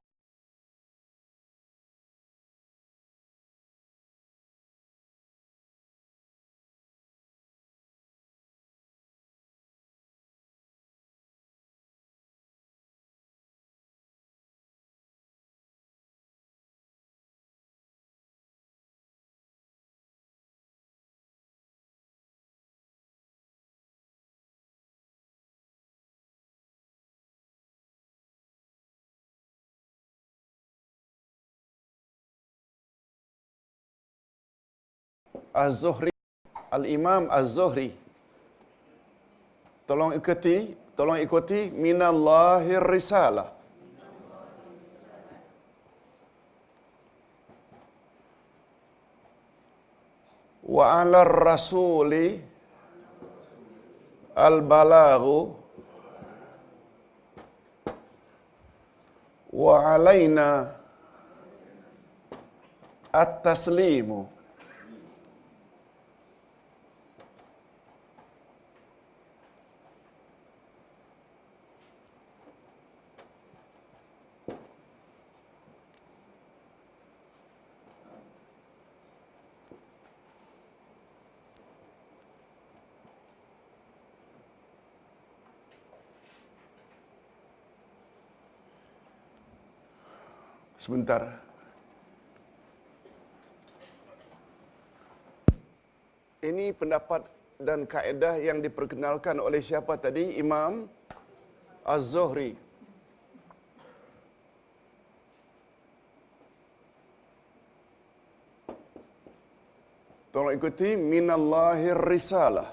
Az-Zuhri 35.57 36.13
Al-Imam 36.69 37.33
Az-Zuhri. 37.33 37.97
Tolong 39.89 40.13
ikuti 40.21 40.77
Tolong 40.97 41.21
ikuti. 41.21 41.69
Minallahir 41.73 42.81
risalah. 42.81 43.53
Wa 50.67 50.85
ala 51.05 51.23
rasuli 51.23 52.43
Al-balagu 54.35 55.55
Wa 59.53 59.95
alaina 59.95 60.75
At-taslimu 63.15 64.36
Sebentar. 90.87 91.27
Ini 96.47 96.71
pendapat 96.79 97.27
dan 97.59 97.91
kaedah 97.91 98.39
yang 98.39 98.63
diperkenalkan 98.63 99.43
oleh 99.43 99.59
siapa 99.59 99.99
tadi? 99.99 100.39
Imam 100.39 100.87
Az-Zuhri. 101.83 102.55
Tolong 110.31 110.55
ikuti 110.55 110.95
minallahir 110.95 111.99
risalah. 111.99 112.71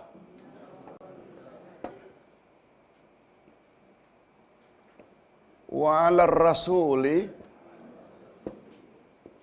Wa 5.73 6.06
'ala 6.06 6.30
rasuli 6.30 7.41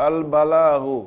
al-balaghu 0.06 0.98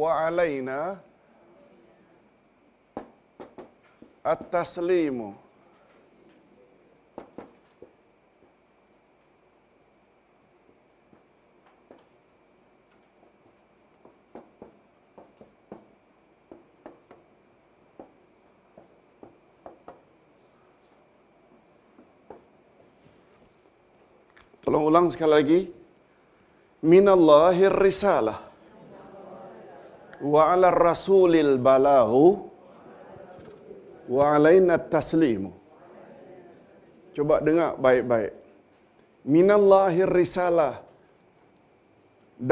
wa 0.00 0.10
alaina 0.28 1.00
at-taslimu 4.32 5.28
Tolong 24.62 24.81
ulang 24.92 25.08
sekali 25.08 25.32
lagi. 25.38 25.60
Minallahir 26.92 27.72
risalah. 27.86 28.38
Wa 30.32 30.52
ala 30.52 30.68
rasulil 30.88 31.56
balahu. 31.66 32.22
Wa 34.14 34.36
alaina 34.36 34.76
taslimu. 34.94 35.52
Coba 37.16 37.40
dengar 37.46 37.80
baik-baik. 37.84 38.32
Minallahir 39.34 40.12
risalah. 40.20 40.74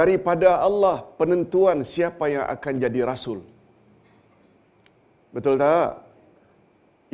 Daripada 0.00 0.50
Allah 0.68 0.96
penentuan 1.20 1.79
siapa 1.94 2.24
yang 2.33 2.44
akan 2.55 2.74
jadi 2.85 3.00
rasul. 3.12 3.38
Betul 5.35 5.55
tak? 5.62 5.88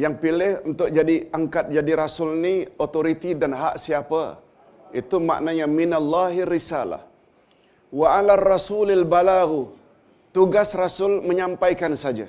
Yang 0.05 0.15
pilih 0.23 0.53
untuk 0.69 0.89
jadi 0.93 1.17
angkat 1.37 1.73
jadi 1.73 1.93
rasul 1.97 2.37
ni 2.45 2.55
otoriti 2.85 3.33
dan 3.33 3.57
hak 3.57 3.81
siapa? 3.81 4.46
Itu 4.93 5.17
maknanya 5.31 5.67
minallahi 5.79 6.43
risalah. 6.55 7.03
Wa 7.91 8.19
ala 8.19 8.35
rasulil 8.37 9.05
balaghu. 9.15 9.73
Tugas 10.37 10.71
rasul 10.77 11.25
menyampaikan 11.25 11.97
saja. 11.97 12.27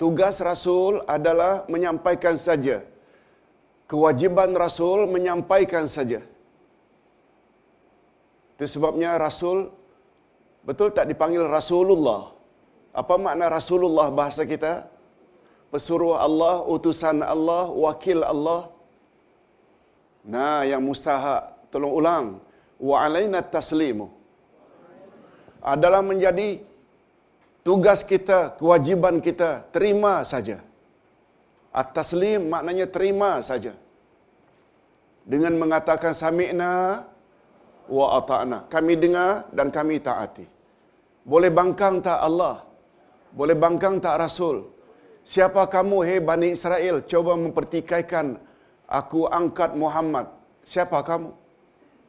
Tugas 0.00 0.36
rasul 0.42 1.00
adalah 1.08 1.64
menyampaikan 1.72 2.36
saja. 2.36 2.82
Kewajiban 3.88 4.52
rasul 4.52 5.08
menyampaikan 5.08 5.86
saja. 5.88 6.20
Itu 8.54 8.66
sebabnya 8.70 9.16
rasul 9.18 9.70
betul 10.68 10.90
tak 10.96 11.06
dipanggil 11.10 11.42
Rasulullah. 11.46 12.30
Apa 12.94 13.14
makna 13.18 13.50
Rasulullah 13.50 14.08
bahasa 14.14 14.46
kita? 14.46 14.86
Pesuruh 15.74 16.14
Allah, 16.14 16.62
utusan 16.62 17.18
Allah, 17.18 17.66
wakil 17.66 18.22
Allah. 18.22 18.70
Nah, 20.24 20.64
yang 20.64 20.80
mustahak, 20.80 21.68
tolong 21.68 21.92
ulang. 21.92 22.26
Wa 22.80 23.04
alaina 23.04 23.44
taslimu. 23.44 24.08
Adalah 25.60 26.00
menjadi 26.00 26.60
tugas 27.64 28.00
kita, 28.04 28.56
kewajiban 28.60 29.20
kita, 29.20 29.68
terima 29.72 30.24
saja. 30.24 30.60
At-taslim 31.72 32.48
maknanya 32.52 32.86
terima 32.88 33.40
saja. 33.40 33.72
Dengan 35.24 35.56
mengatakan 35.56 36.12
sami'na 36.12 37.04
wa 37.88 38.06
ata'na. 38.20 38.68
Kami 38.68 38.92
dengar 39.00 39.48
dan 39.56 39.72
kami 39.72 40.00
taati. 40.00 40.46
Boleh 41.24 41.48
bangkang 41.48 42.04
tak 42.04 42.20
Allah? 42.20 42.68
Boleh 43.32 43.56
bangkang 43.56 43.96
tak 44.04 44.20
Rasul? 44.20 44.68
Siapa 45.24 45.64
kamu, 45.72 46.04
hei 46.04 46.20
Bani 46.20 46.52
Israel? 46.52 47.00
Coba 47.08 47.32
mempertikaikan 47.40 48.36
aku 48.88 49.26
angkat 49.28 49.72
Muhammad. 49.76 50.28
Siapa 50.64 51.00
kamu? 51.04 51.30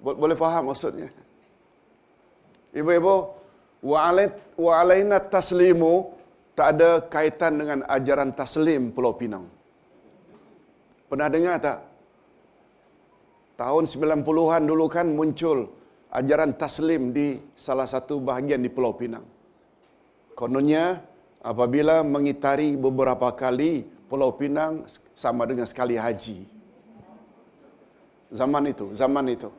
Boleh 0.04 0.38
faham 0.38 0.72
maksudnya? 0.72 1.10
Ibu-ibu, 2.76 3.16
wa 3.84 4.74
alaina 4.80 5.20
taslimu 5.20 6.12
tak 6.56 6.68
ada 6.76 6.90
kaitan 7.12 7.60
dengan 7.60 7.80
ajaran 7.88 8.32
taslim 8.32 8.92
Pulau 8.96 9.16
Pinang. 9.16 9.48
Pernah 11.12 11.28
dengar 11.28 11.56
tak? 11.60 11.80
Tahun 13.56 13.84
90-an 13.88 14.64
dulu 14.68 14.86
kan 14.92 15.08
muncul 15.08 15.72
ajaran 16.12 16.56
taslim 16.56 17.12
di 17.16 17.40
salah 17.56 17.88
satu 17.88 18.20
bahagian 18.20 18.60
di 18.64 18.72
Pulau 18.72 18.96
Pinang. 18.96 19.24
Kononnya 20.36 21.00
apabila 21.40 22.04
mengitari 22.04 22.76
beberapa 22.76 23.32
kali 23.32 23.88
Pulau 24.12 24.36
Pinang 24.36 24.84
sama 25.16 25.48
dengan 25.48 25.64
sekali 25.68 25.96
haji. 25.96 26.55
Zaman 28.36 28.63
itu, 28.67 28.91
zaman 28.91 29.26
itu. 29.32 29.50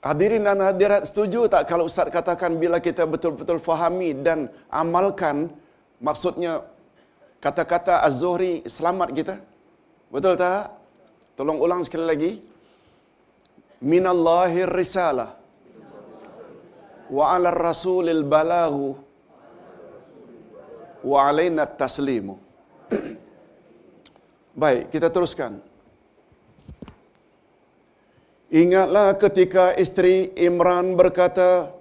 Hadirin 0.00 0.46
dan 0.46 0.62
hadirat 0.62 1.02
setuju 1.10 1.50
tak 1.50 1.66
kalau 1.66 1.90
Ustaz 1.90 2.08
katakan 2.08 2.56
bila 2.62 2.78
kita 2.78 3.02
betul-betul 3.04 3.58
fahami 3.58 4.14
dan 4.14 4.46
amalkan 4.70 5.50
maksudnya 5.98 6.62
kata-kata 7.42 8.06
Az-Zuhri 8.06 8.62
selamat 8.70 9.08
kita? 9.18 9.34
Betul 10.14 10.38
tak? 10.38 10.78
Tolong 11.34 11.58
ulang 11.58 11.82
sekali 11.82 12.06
lagi. 12.06 12.32
Minallahir 13.82 14.70
risalah 14.70 15.36
wa 17.10 17.24
'ala 17.34 17.50
rasulil 17.50 18.22
balaghu 18.22 18.94
wa 21.02 21.18
'alaina 21.26 21.66
taslimu. 21.66 22.38
Baik, 24.62 24.94
kita 24.94 25.10
teruskan. 25.10 25.65
Ingatlah 28.56 29.20
ketika 29.20 29.76
istri 29.76 30.32
Imran 30.32 30.96
berkata, 30.96 31.76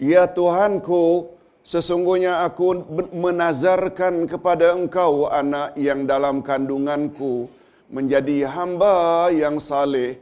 Ya 0.00 0.24
Tuhanku, 0.24 1.28
sesungguhnya 1.60 2.48
aku 2.48 2.80
menazarkan 3.12 4.24
kepada 4.24 4.72
engkau 4.72 5.28
anak 5.28 5.76
yang 5.76 6.08
dalam 6.08 6.40
kandunganku 6.40 7.52
menjadi 7.92 8.48
hamba 8.48 9.28
yang 9.36 9.60
saleh 9.60 10.16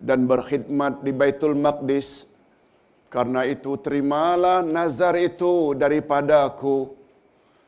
dan 0.00 0.24
berkhidmat 0.24 1.04
di 1.04 1.12
Baitul 1.12 1.52
Maqdis. 1.52 2.24
Karena 3.12 3.44
itu 3.44 3.76
terimalah 3.76 4.64
nazar 4.64 5.20
itu 5.20 5.76
daripada 5.76 6.48
aku. 6.48 6.96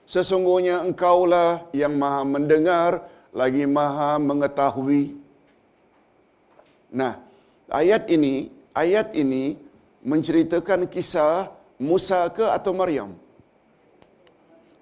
Sesungguhnya 0.08 0.80
engkaulah 0.88 1.68
yang 1.76 1.92
maha 2.00 2.24
mendengar 2.24 3.04
lagi 3.28 3.68
maha 3.68 4.16
mengetahui. 4.16 5.20
Nah, 6.88 7.27
ayat 7.68 8.08
ini, 8.08 8.48
ayat 8.72 9.12
ini 9.12 9.56
menceritakan 10.02 10.88
kisah 10.88 11.52
Musa 11.78 12.26
ke 12.32 12.42
atau 12.42 12.72
Maryam? 12.74 13.14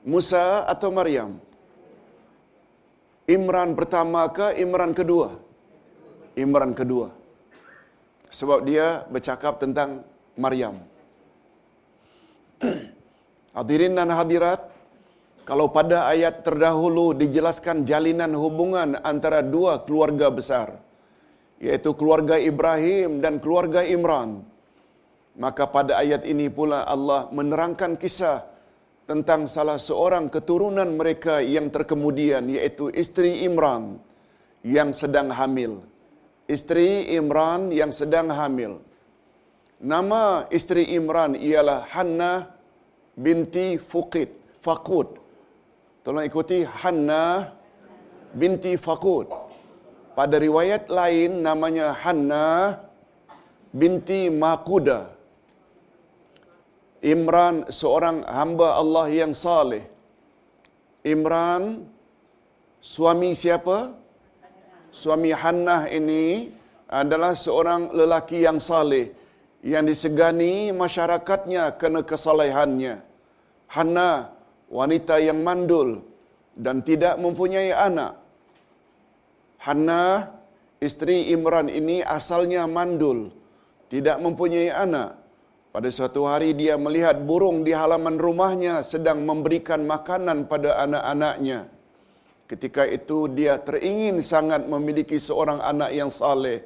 Musa 0.06 0.64
atau 0.70 0.88
Maryam? 0.94 1.36
Imran 3.26 3.74
pertama 3.74 4.30
ke 4.30 4.54
Imran 4.62 4.94
kedua? 4.94 5.34
Imran 6.38 6.72
kedua. 6.78 7.10
Sebab 8.30 8.62
dia 8.62 9.02
bercakap 9.10 9.58
tentang 9.58 10.06
Maryam. 10.38 10.78
Hadirin 13.56 13.98
dan 13.98 14.12
hadirat, 14.12 14.68
kalau 15.48 15.72
pada 15.72 16.06
ayat 16.12 16.44
terdahulu 16.46 17.16
dijelaskan 17.16 17.88
jalinan 17.88 18.36
hubungan 18.36 19.00
antara 19.00 19.40
dua 19.40 19.80
keluarga 19.80 20.28
besar, 20.28 20.76
yaitu 21.62 21.96
keluarga 21.96 22.36
Ibrahim 22.36 23.24
dan 23.24 23.40
keluarga 23.40 23.80
Imran, 23.80 24.44
maka 25.36 25.68
pada 25.68 26.00
ayat 26.00 26.24
ini 26.24 26.48
pula 26.48 26.84
Allah 26.84 27.28
menerangkan 27.32 27.96
kisah 28.00 28.44
tentang 29.06 29.46
salah 29.46 29.78
seorang 29.78 30.26
keturunan 30.32 30.88
mereka 30.98 31.38
yang 31.44 31.70
terkemudian, 31.70 32.50
yaitu 32.50 32.90
istri 32.90 33.46
Imran 33.46 34.02
yang 34.66 34.90
sedang 34.90 35.30
hamil. 35.30 35.84
Istri 36.50 37.14
Imran 37.14 37.70
yang 37.70 37.90
sedang 37.90 38.30
hamil. 38.30 38.82
Nama 39.78 40.48
istri 40.48 40.88
Imran 40.96 41.36
ialah 41.36 41.84
Hanna 41.92 42.48
binti 43.12 43.76
Fuqid, 43.76 44.60
Faqud. 44.64 45.20
Tolong 46.00 46.24
ikuti 46.24 46.64
Hanna 46.64 47.50
binti 48.32 48.78
Faqud. 48.78 49.45
Pada 50.16 50.36
riwayat 50.40 50.88
lain 50.88 51.44
namanya 51.44 51.92
Hanna 51.92 52.80
binti 53.68 54.32
Makuda. 54.32 55.12
Imran 57.04 57.68
seorang 57.68 58.24
hamba 58.24 58.80
Allah 58.80 59.06
yang 59.12 59.36
saleh. 59.36 59.84
Imran 61.04 61.84
suami 62.80 63.36
siapa? 63.36 63.92
Suami 64.88 65.30
Hannah 65.36 65.84
ini 65.92 66.48
adalah 66.88 67.36
seorang 67.36 67.92
lelaki 67.92 68.40
yang 68.48 68.56
saleh 68.56 69.12
yang 69.60 69.84
disegani 69.84 70.72
masyarakatnya 70.72 71.76
kerana 71.76 72.00
kesalehannya. 72.00 73.04
Hannah 73.68 74.32
wanita 74.72 75.20
yang 75.20 75.44
mandul 75.44 76.00
dan 76.56 76.80
tidak 76.80 77.20
mempunyai 77.20 77.70
anak. 77.70 78.25
Hannah 79.66 80.30
isteri 80.78 81.34
Imran 81.34 81.66
ini 81.66 81.98
asalnya 81.98 82.70
mandul, 82.70 83.34
tidak 83.90 84.22
mempunyai 84.22 84.70
anak. 84.70 85.18
Pada 85.74 85.90
suatu 85.90 86.22
hari 86.30 86.54
dia 86.54 86.78
melihat 86.78 87.18
burung 87.18 87.66
di 87.66 87.74
halaman 87.74 88.14
rumahnya 88.14 88.86
sedang 88.86 89.26
memberikan 89.26 89.82
makanan 89.82 90.46
pada 90.46 90.78
anak-anaknya. 90.86 91.66
Ketika 92.46 92.86
itu 92.86 93.26
dia 93.26 93.58
teringin 93.58 94.22
sangat 94.22 94.70
memiliki 94.70 95.18
seorang 95.18 95.58
anak 95.58 95.90
yang 95.90 96.14
saleh. 96.14 96.62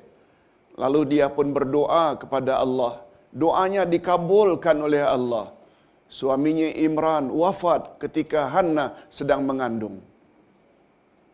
Lalu 0.76 1.16
dia 1.16 1.32
pun 1.32 1.56
berdoa 1.56 2.20
kepada 2.20 2.60
Allah. 2.60 3.00
Doanya 3.32 3.88
dikabulkan 3.88 4.76
oleh 4.76 5.00
Allah. 5.00 5.56
Suaminya 6.04 6.68
Imran 6.76 7.32
wafat 7.32 7.96
ketika 7.96 8.52
Hanna 8.52 9.08
sedang 9.08 9.48
mengandung. 9.48 10.04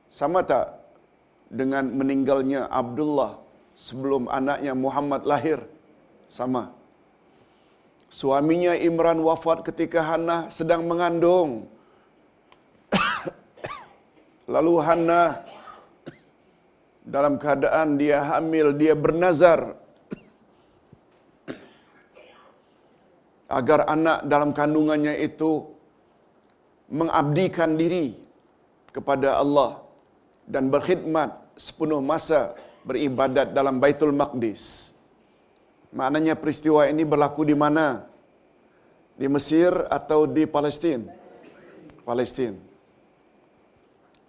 Sama 0.09 0.46
tak 0.46 0.76
dengan 1.50 1.90
meninggalnya 1.94 2.66
Abdullah 2.70 3.38
sebelum 3.78 4.26
anaknya 4.26 4.74
Muhammad 4.74 5.22
lahir? 5.22 5.62
Sama. 6.26 6.74
Suaminya 8.11 8.74
Imran 8.74 9.22
wafat 9.22 9.62
ketika 9.66 10.02
Hannah 10.02 10.50
sedang 10.50 10.87
mengandung. 10.90 11.70
Lalu 14.54 14.74
Hannah 14.82 15.46
dalam 17.06 17.38
keadaan 17.38 17.94
dia 17.94 18.26
hamil, 18.26 18.74
dia 18.74 18.98
bernazar 18.98 19.78
agar 23.59 23.87
anak 23.87 24.26
dalam 24.26 24.50
kandungannya 24.50 25.14
itu 25.22 25.62
mengabdikan 26.90 27.78
diri 27.78 28.18
kepada 28.90 29.38
Allah 29.42 29.86
dan 30.46 30.70
berkhidmat 30.70 31.59
sepenuh 31.59 31.98
masa 31.98 32.54
beribadat 32.87 33.50
dalam 33.50 33.82
Baitul 33.82 34.14
Maqdis. 34.14 34.94
Maknanya 35.90 36.38
peristiwa 36.38 36.87
ini 36.87 37.02
berlaku 37.02 37.42
di 37.42 37.59
mana? 37.59 38.06
Di 39.18 39.26
Mesir 39.26 39.74
atau 39.90 40.24
di 40.30 40.46
Palestin? 40.46 41.09
Palestin. 42.06 42.54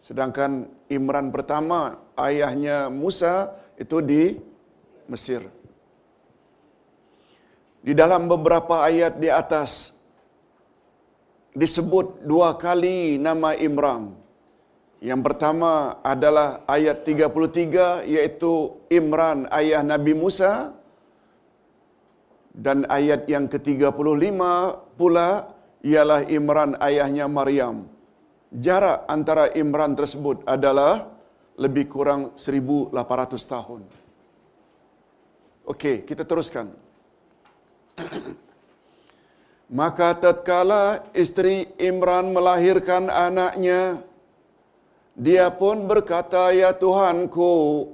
Sedangkan 0.01 0.65
Imran 0.87 1.29
pertama, 1.29 1.99
ayahnya 2.15 2.87
Musa 2.87 3.51
itu 3.75 3.99
di 3.99 4.39
Mesir. 5.11 5.43
Di 7.83 7.91
dalam 7.91 8.25
beberapa 8.31 8.83
ayat 8.83 9.19
di 9.19 9.27
atas 9.27 9.91
disebut 11.51 12.23
dua 12.23 12.55
kali 12.55 13.19
nama 13.19 13.53
Imran. 13.55 14.26
Yang 14.97 15.21
pertama 15.29 16.01
adalah 16.01 16.65
ayat 16.65 17.05
33 17.05 18.09
yaitu 18.09 18.73
Imran 18.89 19.45
ayah 19.53 19.85
Nabi 19.85 20.17
Musa 20.17 20.73
dan 22.57 22.89
ayat 22.89 23.29
yang 23.29 23.45
ke-35 23.45 24.41
pula 24.97 25.53
ialah 25.85 26.25
Imran 26.25 26.73
ayahnya 26.81 27.29
Maryam. 27.29 27.85
Jarak 28.49 29.05
antara 29.05 29.53
Imran 29.53 29.93
tersebut 29.93 30.41
adalah 30.49 31.05
lebih 31.61 31.85
kurang 31.85 32.33
1800 32.33 32.97
tahun. 33.45 33.81
Okey, 35.67 36.07
kita 36.09 36.25
teruskan. 36.25 36.73
Maka 39.67 40.15
tatkala 40.15 41.03
isteri 41.11 41.67
Imran 41.75 42.31
melahirkan 42.31 43.11
anaknya, 43.11 43.99
dia 45.17 45.49
pun 45.49 45.89
berkata, 45.89 46.53
Ya 46.53 46.77
Tuhanku, 46.77 47.89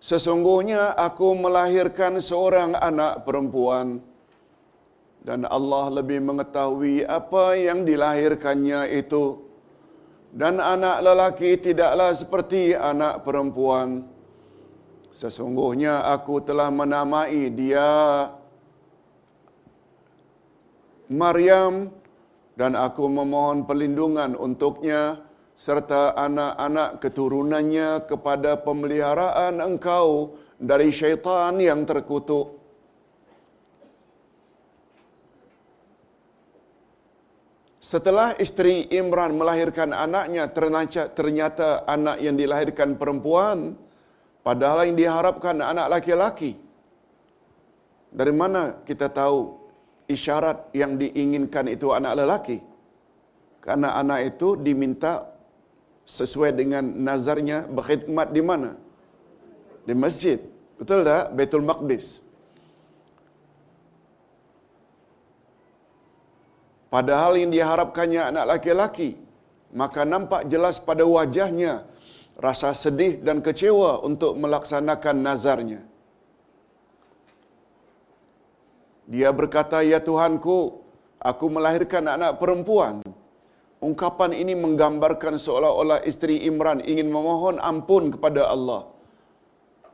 sesungguhnya 0.00 0.96
aku 0.96 1.36
melahirkan 1.36 2.16
seorang 2.24 2.72
anak 2.72 3.28
perempuan. 3.28 4.00
Dan 5.20 5.44
Allah 5.44 6.00
lebih 6.00 6.24
mengetahui 6.24 7.04
apa 7.04 7.52
yang 7.52 7.84
dilahirkannya 7.84 8.88
itu. 8.96 9.44
Dan 10.32 10.56
anak 10.56 11.04
lelaki 11.04 11.60
tidaklah 11.60 12.16
seperti 12.16 12.72
anak 12.72 13.28
perempuan. 13.28 14.08
Sesungguhnya 15.12 16.00
aku 16.08 16.40
telah 16.40 16.72
menamai 16.72 17.52
dia 17.52 18.24
Maryam 21.12 21.92
dan 22.56 22.72
aku 22.72 23.04
memohon 23.04 23.68
perlindungan 23.68 24.32
untuknya 24.32 25.27
serta 25.58 26.14
anak-anak 26.14 27.02
keturunannya 27.02 28.06
kepada 28.06 28.62
pemeliharaan 28.62 29.58
engkau 29.58 30.38
dari 30.54 30.94
syaitan 30.94 31.58
yang 31.58 31.82
terkutuk. 31.82 32.54
Setelah 37.82 38.38
isteri 38.38 38.86
Imran 38.92 39.34
melahirkan 39.34 39.90
anaknya, 39.90 40.46
ternyata 41.10 41.88
anak 41.88 42.20
yang 42.22 42.36
dilahirkan 42.36 42.94
perempuan, 42.94 43.74
padahal 44.44 44.86
yang 44.86 44.94
diharapkan 44.94 45.58
anak 45.58 45.98
laki-laki. 45.98 46.54
Dari 48.12 48.30
mana 48.30 48.78
kita 48.84 49.08
tahu 49.10 49.56
isyarat 50.06 50.70
yang 50.76 51.00
diinginkan 51.00 51.66
itu 51.72 51.90
anak 51.90 52.12
lelaki? 52.14 52.60
Karena 53.64 53.96
anak 53.96 54.36
itu 54.36 54.52
diminta 54.60 55.37
sesuai 56.08 56.56
dengan 56.56 56.80
nazarnya 56.80 57.68
berkhidmat 57.68 58.32
di 58.32 58.40
mana? 58.40 58.70
Di 59.84 59.92
masjid. 59.92 60.40
Betul 60.80 61.04
tak? 61.04 61.36
Betul 61.36 61.62
Maqdis. 61.68 62.24
Padahal 66.88 67.36
yang 67.36 67.52
diharapkannya 67.52 68.32
anak 68.32 68.44
laki-laki, 68.48 69.20
maka 69.76 70.08
nampak 70.08 70.48
jelas 70.48 70.80
pada 70.80 71.04
wajahnya 71.04 71.84
rasa 72.40 72.72
sedih 72.72 73.20
dan 73.20 73.44
kecewa 73.44 74.00
untuk 74.00 74.32
melaksanakan 74.40 75.16
nazarnya. 75.20 75.80
Dia 79.04 79.28
berkata, 79.36 79.84
Ya 79.84 80.00
Tuhanku, 80.00 80.80
aku 81.20 81.44
melahirkan 81.52 82.08
anak 82.08 82.40
perempuan. 82.40 83.04
Ungkapan 83.78 84.34
ini 84.34 84.58
menggambarkan 84.58 85.38
seolah-olah 85.38 86.02
isteri 86.02 86.42
Imran 86.42 86.82
ingin 86.82 87.06
memohon 87.06 87.62
ampun 87.62 88.10
kepada 88.10 88.50
Allah. 88.50 88.90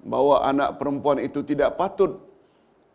Bahawa 0.00 0.48
anak 0.48 0.80
perempuan 0.80 1.20
itu 1.20 1.44
tidak 1.44 1.76
patut 1.76 2.16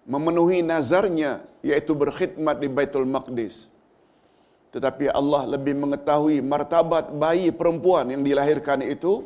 memenuhi 0.09 0.65
nazarnya, 0.65 1.45
yaitu 1.61 1.93
berkhidmat 1.93 2.57
di 2.57 2.65
Baitul 2.65 3.05
Maqdis. 3.05 3.69
Tetapi 4.73 5.13
Allah 5.13 5.45
lebih 5.45 5.77
mengetahui 5.77 6.41
martabat 6.41 7.13
bayi 7.13 7.53
perempuan 7.53 8.09
yang 8.09 8.25
dilahirkan 8.25 8.81
itu, 8.81 9.25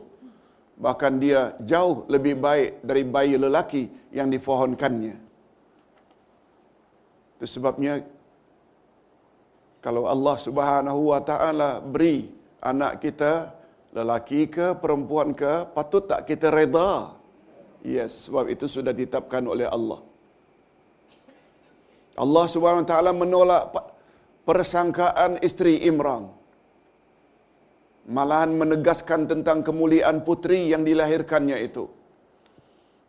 bahkan 0.75 1.15
dia 1.15 1.55
jauh 1.63 2.03
lebih 2.11 2.39
baik 2.39 2.83
dari 2.83 3.03
bayi 3.07 3.39
lelaki 3.39 3.87
yang 4.11 4.27
difohonkannya. 4.27 5.15
Itu 7.39 7.45
sebabnya 7.47 8.03
kalau 9.83 10.07
Allah 10.07 10.35
Subhanahu 10.39 11.11
wa 11.11 11.19
taala 11.19 11.83
beri 11.83 12.31
anak 12.63 13.03
kita 13.03 13.51
lelaki 13.91 14.47
ke 14.47 14.71
perempuan 14.79 15.35
ke 15.35 15.67
patut 15.75 16.07
tak 16.07 16.23
kita 16.23 16.47
reda? 16.47 17.11
Yes 17.83 18.31
sebab 18.31 18.47
itu 18.47 18.65
sudah 18.71 18.95
ditetapkan 18.95 19.43
oleh 19.43 19.67
Allah. 19.67 19.99
Allah 22.15 22.45
Subhanahu 22.47 22.87
wa 22.87 22.89
taala 22.89 23.11
menolak 23.11 23.63
persangkaan 24.47 25.43
isteri 25.43 25.83
Imran. 25.83 26.31
Malahan 28.07 28.51
menegaskan 28.55 29.27
tentang 29.31 29.63
kemuliaan 29.67 30.23
putri 30.27 30.71
yang 30.71 30.83
dilahirkannya 30.87 31.59
itu. 31.59 31.87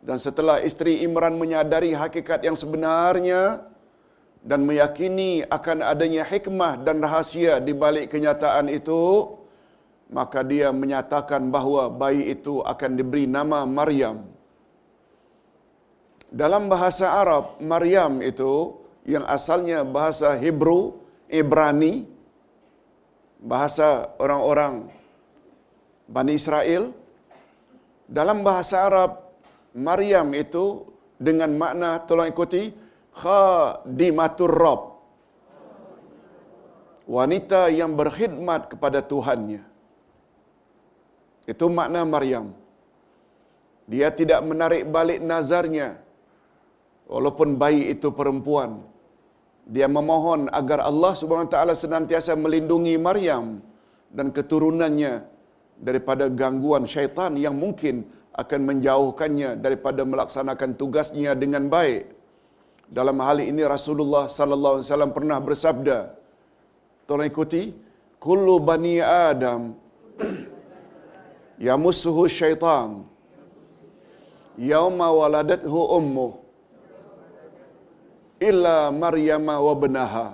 Dan 0.05 0.19
setelah 0.19 0.59
isteri 0.59 1.03
Imran 1.07 1.35
menyadari 1.39 1.91
hakikat 1.95 2.43
yang 2.47 2.55
sebenarnya 2.55 3.63
dan 4.45 4.61
meyakini 4.61 5.41
akan 5.41 5.81
adanya 5.81 6.21
hikmah 6.21 6.77
dan 6.85 7.01
rahasia 7.01 7.57
di 7.57 7.73
balik 7.73 8.13
kenyataan 8.13 8.69
itu, 8.69 9.25
maka 10.13 10.45
dia 10.45 10.69
menyatakan 10.69 11.49
bahawa 11.49 11.89
bayi 11.89 12.29
itu 12.29 12.61
akan 12.61 12.93
diberi 12.93 13.25
nama 13.25 13.65
Maryam. 13.65 14.21
Dalam 16.29 16.69
bahasa 16.69 17.09
Arab, 17.09 17.57
Maryam 17.57 18.21
itu 18.21 18.77
yang 19.09 19.25
asalnya 19.25 19.81
bahasa 19.81 20.37
Hebrew, 20.37 20.93
Ibrani, 21.25 22.05
bahasa 23.41 24.13
orang-orang 24.21 24.85
Bani 26.05 26.37
Israel. 26.37 26.93
Dalam 28.05 28.45
bahasa 28.45 28.85
Arab, 28.85 29.25
Maryam 29.73 30.29
itu 30.37 30.85
dengan 31.17 31.49
makna, 31.57 31.97
tolong 32.05 32.29
ikuti, 32.29 32.84
khadimatur 33.15 34.51
Rabb. 34.51 34.83
Wanita 37.05 37.69
yang 37.69 37.93
berkhidmat 37.93 38.73
kepada 38.73 38.99
Tuhannya. 39.05 39.61
Itu 41.45 41.69
makna 41.69 42.01
Maryam. 42.01 42.49
Dia 43.85 44.09
tidak 44.09 44.41
menarik 44.41 44.89
balik 44.89 45.21
nazarnya. 45.21 46.01
Walaupun 47.05 47.53
bayi 47.61 47.93
itu 47.93 48.09
perempuan. 48.09 48.81
Dia 49.69 49.85
memohon 49.85 50.49
agar 50.49 50.81
Allah 50.89 51.13
Subhanahu 51.13 51.49
taala 51.53 51.77
senantiasa 51.77 52.33
melindungi 52.33 52.97
Maryam 52.97 53.61
dan 54.09 54.33
keturunannya 54.33 55.21
daripada 55.77 56.25
gangguan 56.29 56.89
syaitan 56.89 57.37
yang 57.37 57.53
mungkin 57.53 58.05
akan 58.33 58.61
menjauhkannya 58.69 59.61
daripada 59.61 60.01
melaksanakan 60.01 60.73
tugasnya 60.73 61.37
dengan 61.37 61.69
baik. 61.69 62.14
Dalam 62.85 63.17
hal 63.17 63.41
ini 63.41 63.65
Rasulullah 63.65 64.29
sallallahu 64.29 64.77
alaihi 64.77 64.87
wasallam 64.87 65.11
pernah 65.17 65.37
bersabda. 65.41 65.97
Tolong 67.09 67.25
ikuti, 67.29 67.73
kullu 68.21 68.61
bani 68.61 69.01
Adam 69.01 69.73
yamussuhu 71.67 72.25
syaitan 72.29 73.05
yauma 74.57 75.07
waladathu 75.11 75.79
ummu 75.97 76.27
illa 78.49 78.89
Maryam 79.03 79.45
wa 79.67 79.73
benaha. 79.77 80.27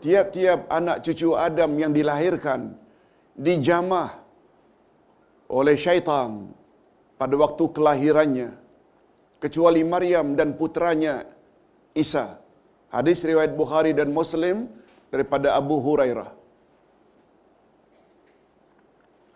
Tiap-tiap 0.00 0.64
anak 0.72 1.04
cucu 1.04 1.36
Adam 1.36 1.76
yang 1.76 1.92
dilahirkan 1.92 2.72
dijamah 3.36 4.16
oleh 5.44 5.76
syaitan 5.76 6.48
pada 7.20 7.34
waktu 7.36 7.64
kelahirannya 7.76 8.48
kecuali 9.42 9.80
Maryam 9.82 10.36
dan 10.38 10.54
putranya 10.54 11.24
Isa. 11.96 12.38
Hadis 12.92 13.24
riwayat 13.24 13.56
Bukhari 13.56 13.96
dan 13.96 14.12
Muslim 14.12 14.68
daripada 15.08 15.56
Abu 15.56 15.80
Hurairah. 15.80 16.30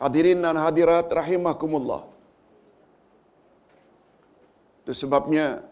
Hadirin 0.05 0.45
dan 0.45 0.61
hadirat 0.61 1.09
rahimakumullah. 1.09 2.05
Itu 4.85 4.93
sebabnya 4.93 5.65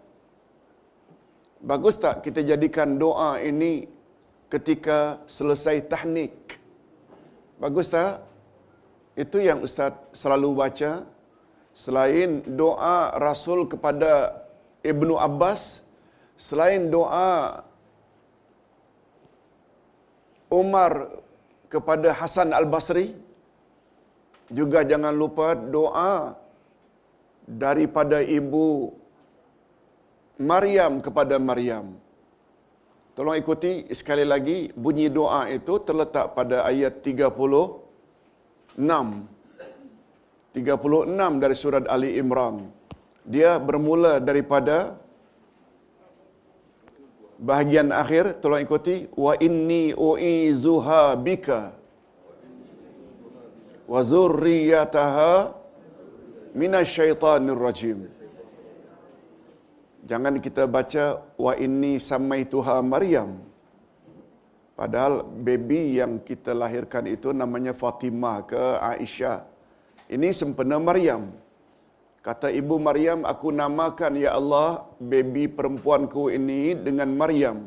bagus 1.61 2.01
tak 2.01 2.25
kita 2.25 2.41
jadikan 2.41 2.97
doa 2.97 3.37
ini 3.45 3.85
ketika 4.49 5.21
selesai 5.29 5.85
tahnik? 5.85 6.33
Bagus 7.61 7.93
tak? 7.93 8.25
Itu 9.13 9.37
yang 9.37 9.61
Ustaz 9.61 9.93
selalu 10.17 10.49
baca 10.57 11.05
selain 11.73 12.45
doa 12.45 13.17
Rasul 13.17 13.67
kepada 13.73 14.43
Ibnu 14.85 15.17
Abbas, 15.17 15.81
selain 16.37 16.91
doa 16.93 17.65
Umar 20.53 21.09
kepada 21.73 22.13
Hasan 22.13 22.53
Al-Basri, 22.53 23.17
juga 24.53 24.85
jangan 24.85 25.15
lupa 25.17 25.57
doa 25.57 26.37
daripada 27.49 28.21
ibu 28.21 28.93
Maryam 30.37 31.01
kepada 31.01 31.41
Maryam. 31.41 31.97
Tolong 33.13 33.37
ikuti 33.37 33.93
sekali 33.93 34.25
lagi 34.25 34.73
bunyi 34.73 35.13
doa 35.13 35.45
itu 35.53 35.77
terletak 35.85 36.33
pada 36.37 36.65
ayat 36.65 37.05
36. 37.05 38.77
36 40.53 41.43
dari 41.43 41.57
surat 41.57 41.85
Ali 41.89 42.21
Imran. 42.21 42.69
Dia 43.25 43.57
bermula 43.57 44.21
daripada 44.21 45.01
bahagian 47.41 47.89
akhir 47.89 48.39
tolong 48.45 48.63
ikuti 48.63 49.09
wa 49.17 49.33
inni 49.41 49.97
uizuha 49.97 51.17
bika 51.17 51.73
wa 53.89 54.01
zurriyataha 54.05 55.57
minasyaitanir 56.53 57.57
rajim. 57.57 57.99
Jangan 60.05 60.37
kita 60.45 60.69
baca 60.69 61.25
wa 61.39 61.53
inni 61.57 61.97
samaituha 61.97 62.77
Maryam. 62.85 63.39
Padahal 64.77 65.23
baby 65.23 65.97
yang 66.01 66.19
kita 66.29 66.53
lahirkan 66.53 67.07
itu 67.07 67.31
namanya 67.31 67.73
Fatimah 67.73 68.43
ke 68.45 68.63
Aisyah. 68.83 69.52
Ini 70.13 70.29
sempena 70.37 70.77
Maryam. 70.77 71.33
Kata 72.27 72.49
ibu 72.61 72.77
Maryam, 72.77 73.25
aku 73.33 73.49
namakan 73.51 74.13
ya 74.25 74.37
Allah 74.39 74.85
baby 75.01 75.49
perempuanku 75.49 76.29
ini 76.29 76.77
dengan 76.77 77.09
Maryam. 77.21 77.67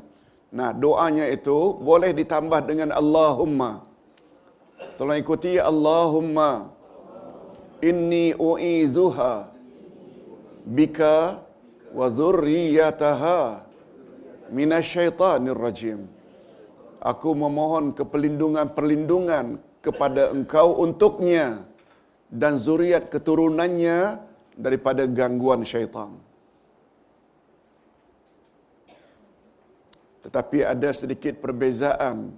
Nah, 0.53 0.69
doanya 0.71 1.25
itu 1.27 1.75
boleh 1.89 2.13
ditambah 2.15 2.61
dengan 2.69 2.89
Allahumma. 2.95 3.83
Tolong 4.95 5.19
ikuti 5.19 5.57
Allahumma 5.57 6.69
inni 7.83 8.31
uizuha 8.31 9.51
bika 10.63 11.41
wa 11.97 12.07
zurriyataha 12.13 13.65
minasyaitanir 14.53 15.57
rajim. 15.57 15.99
aku 17.05 17.37
memohon 17.37 17.93
kepelindungan-perlindungan 17.93 19.61
kepada 19.85 20.33
engkau 20.33 20.73
untuknya 20.81 21.61
dan 22.36 22.59
zuriat 22.59 23.07
keturunannya 23.07 24.19
daripada 24.59 25.07
gangguan 25.07 25.63
syaitan. 25.63 26.11
Tetapi 30.27 30.67
ada 30.67 30.89
sedikit 30.91 31.39
perbezaan. 31.39 32.36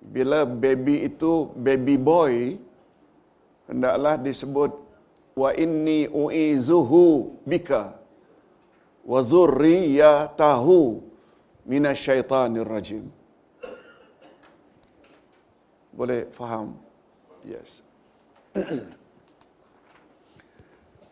Bila 0.00 0.46
baby 0.46 1.04
itu 1.04 1.50
baby 1.58 1.98
boy, 2.00 2.56
hendaklah 3.68 4.14
disebut 4.16 4.72
wa 5.36 5.50
inni 5.52 6.06
uizuhu 6.06 7.36
bika 7.42 7.92
wa 9.04 9.20
zurriyatahu 9.20 11.02
minasyaitanir 11.66 12.64
rajim. 12.64 13.04
Boleh 15.90 16.30
faham? 16.38 16.78
Yes. 17.42 17.82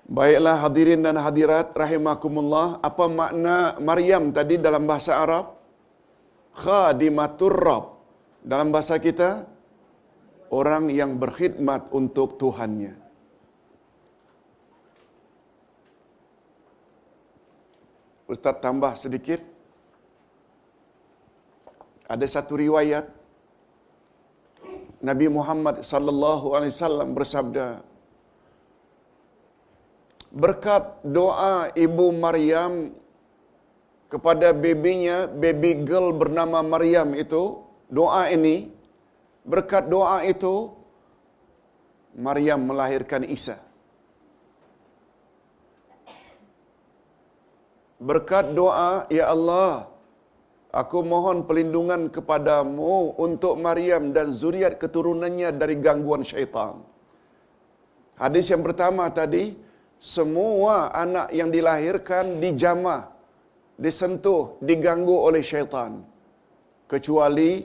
Baiklah 0.05 0.61
hadirin 0.61 1.01
dan 1.01 1.17
hadirat 1.17 1.73
rahimakumullah, 1.73 2.77
apa 2.85 3.09
makna 3.09 3.81
Maryam 3.81 4.29
tadi 4.37 4.61
dalam 4.61 4.85
bahasa 4.85 5.17
Arab? 5.17 5.57
Khadimatur 6.53 7.57
Rabb. 7.57 7.97
Dalam 8.45 8.69
bahasa 8.69 9.01
kita, 9.01 9.49
orang 10.53 10.93
yang 10.93 11.17
berkhidmat 11.17 11.89
untuk 11.89 12.37
Tuhannya. 12.37 12.93
Ustaz 18.29 18.61
tambah 18.61 18.93
sedikit. 19.01 19.41
Ada 22.05 22.29
satu 22.29 22.61
riwayat 22.61 23.09
Nabi 25.01 25.33
Muhammad 25.33 25.81
sallallahu 25.81 26.53
alaihi 26.53 26.73
wasallam 26.77 27.17
bersabda 27.17 27.81
berkat 30.35 30.99
doa 31.07 31.70
ibu 31.78 32.11
Maryam 32.11 32.91
kepada 34.11 34.51
bebinya, 34.51 35.30
baby 35.30 35.87
girl 35.87 36.11
bernama 36.11 36.59
Maryam 36.62 37.14
itu, 37.14 37.62
doa 37.87 38.26
ini, 38.35 38.66
berkat 39.47 39.87
doa 39.87 40.26
itu, 40.26 40.74
Maryam 42.18 42.66
melahirkan 42.66 43.22
Isa. 43.26 43.59
Berkat 47.99 48.55
doa, 48.59 49.07
Ya 49.11 49.30
Allah, 49.35 49.87
aku 50.74 50.99
mohon 51.03 51.47
pelindungan 51.47 52.11
kepadamu 52.11 53.18
untuk 53.18 53.55
Maryam 53.59 54.11
dan 54.11 54.35
zuriat 54.35 54.78
keturunannya 54.82 55.51
dari 55.55 55.78
gangguan 55.78 56.26
syaitan. 56.26 56.82
Hadis 58.14 58.47
yang 58.47 58.62
pertama 58.62 59.11
tadi, 59.11 59.64
semua 60.05 60.93
anak 60.93 61.33
yang 61.33 61.49
dilahirkan 61.49 62.37
dijamah 62.45 63.09
disentuh, 63.81 64.61
diganggu 64.61 65.17
oleh 65.29 65.41
syaitan. 65.41 65.93
Kecuali 66.85 67.65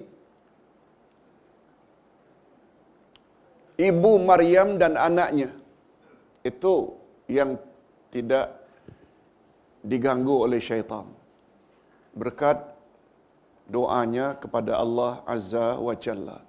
ibu 3.75 4.11
Maryam 4.29 4.79
dan 4.81 4.95
anaknya. 4.95 5.51
Itu 6.39 6.95
yang 7.27 7.59
tidak 8.15 8.55
diganggu 9.83 10.47
oleh 10.47 10.63
syaitan. 10.63 11.05
Berkat 12.15 12.57
doanya 13.69 14.39
kepada 14.39 14.79
Allah 14.79 15.21
Azza 15.27 15.77
wa 15.77 15.93
Jalla. 15.93 16.39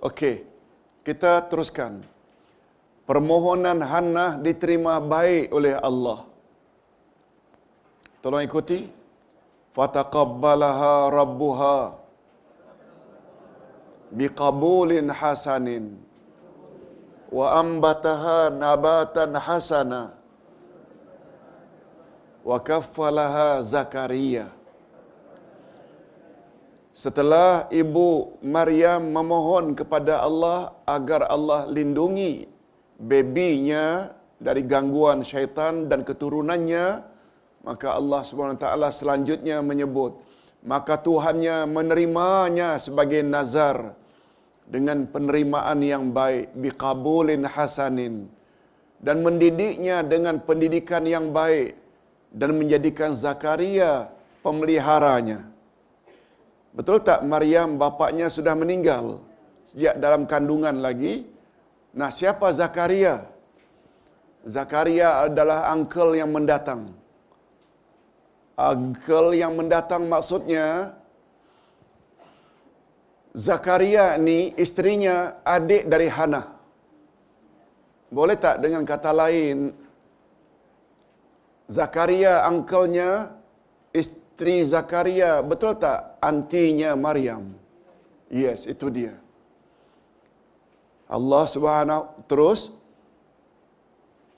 Okey, 0.00 0.46
kita 1.02 1.44
teruskan. 1.50 2.00
Permohonan 3.06 3.86
Hannah 3.86 4.34
diterima 4.42 4.98
baik 4.98 5.54
oleh 5.54 5.78
Allah. 5.78 6.26
Tolong 8.18 8.42
ikuti. 8.42 8.82
Fataqabbalaha 9.76 11.12
rabbuha 11.12 11.92
biqabulin 14.08 15.12
hasanin 15.12 16.00
wa 17.28 17.60
ambataha 17.60 18.48
nabatan 18.48 19.36
hasana 19.36 20.16
wa 22.40 22.56
kaffalaha 22.56 23.60
Zakaria. 23.60 24.48
Setelah 26.96 27.68
ibu 27.68 28.32
Maryam 28.40 29.04
memohon 29.12 29.76
kepada 29.76 30.24
Allah 30.24 30.72
agar 30.88 31.28
Allah 31.28 31.68
lindungi 31.68 32.55
bebinya 32.96 34.12
dari 34.36 34.64
gangguan 34.64 35.24
syaitan 35.24 35.88
dan 35.88 36.04
keturunannya, 36.04 37.04
maka 37.64 37.96
Allah 37.96 38.22
taala 38.56 38.88
selanjutnya 38.92 39.60
menyebut 39.64 40.26
maka 40.66 40.98
Tuhannya 40.98 41.70
menerimanya 41.70 42.82
sebagai 42.82 43.22
nazar 43.22 43.94
dengan 44.66 45.06
penerimaan 45.06 45.78
yang 45.78 46.10
baik 46.10 46.50
biqabulin 46.58 47.46
hasanin 47.46 48.26
dan 48.98 49.22
mendidiknya 49.22 50.02
dengan 50.02 50.42
pendidikan 50.42 51.06
yang 51.06 51.30
baik 51.30 51.78
dan 52.34 52.58
menjadikan 52.58 53.14
Zakaria 53.14 54.10
pemeliharanya. 54.42 55.46
Betul 56.74 57.00
tak 57.06 57.22
Maryam 57.22 57.78
bapaknya 57.78 58.26
sudah 58.26 58.58
meninggal 58.58 59.22
sejak 59.70 60.02
dalam 60.02 60.26
kandungan 60.26 60.82
lagi? 60.82 61.24
Nah, 61.96 62.12
siapa 62.12 62.52
Zakaria? 62.52 63.24
Zakaria 64.44 65.24
adalah 65.24 65.72
uncle 65.72 66.12
yang 66.12 66.28
mendatang. 66.28 66.92
Uncle 68.56 69.32
yang 69.32 69.56
mendatang 69.56 70.04
maksudnya 70.04 70.92
Zakaria 73.32 74.20
ni 74.20 74.52
istrinya 74.60 75.40
adik 75.40 75.88
dari 75.88 76.08
Hana. 76.12 76.44
Boleh 78.12 78.36
tak 78.36 78.60
dengan 78.64 78.84
kata 78.84 79.12
lain 79.12 79.72
Zakaria 81.66 82.46
uncle-nya 82.46 83.34
istri 83.90 84.62
Zakaria 84.62 85.42
betul 85.42 85.74
tak 85.76 86.16
antinya 86.22 86.94
Maryam? 86.94 87.50
Yes, 88.30 88.64
itu 88.64 88.86
dia. 88.88 89.25
Allah 91.06 91.44
Subhanahu 91.46 92.26
terus 92.26 92.74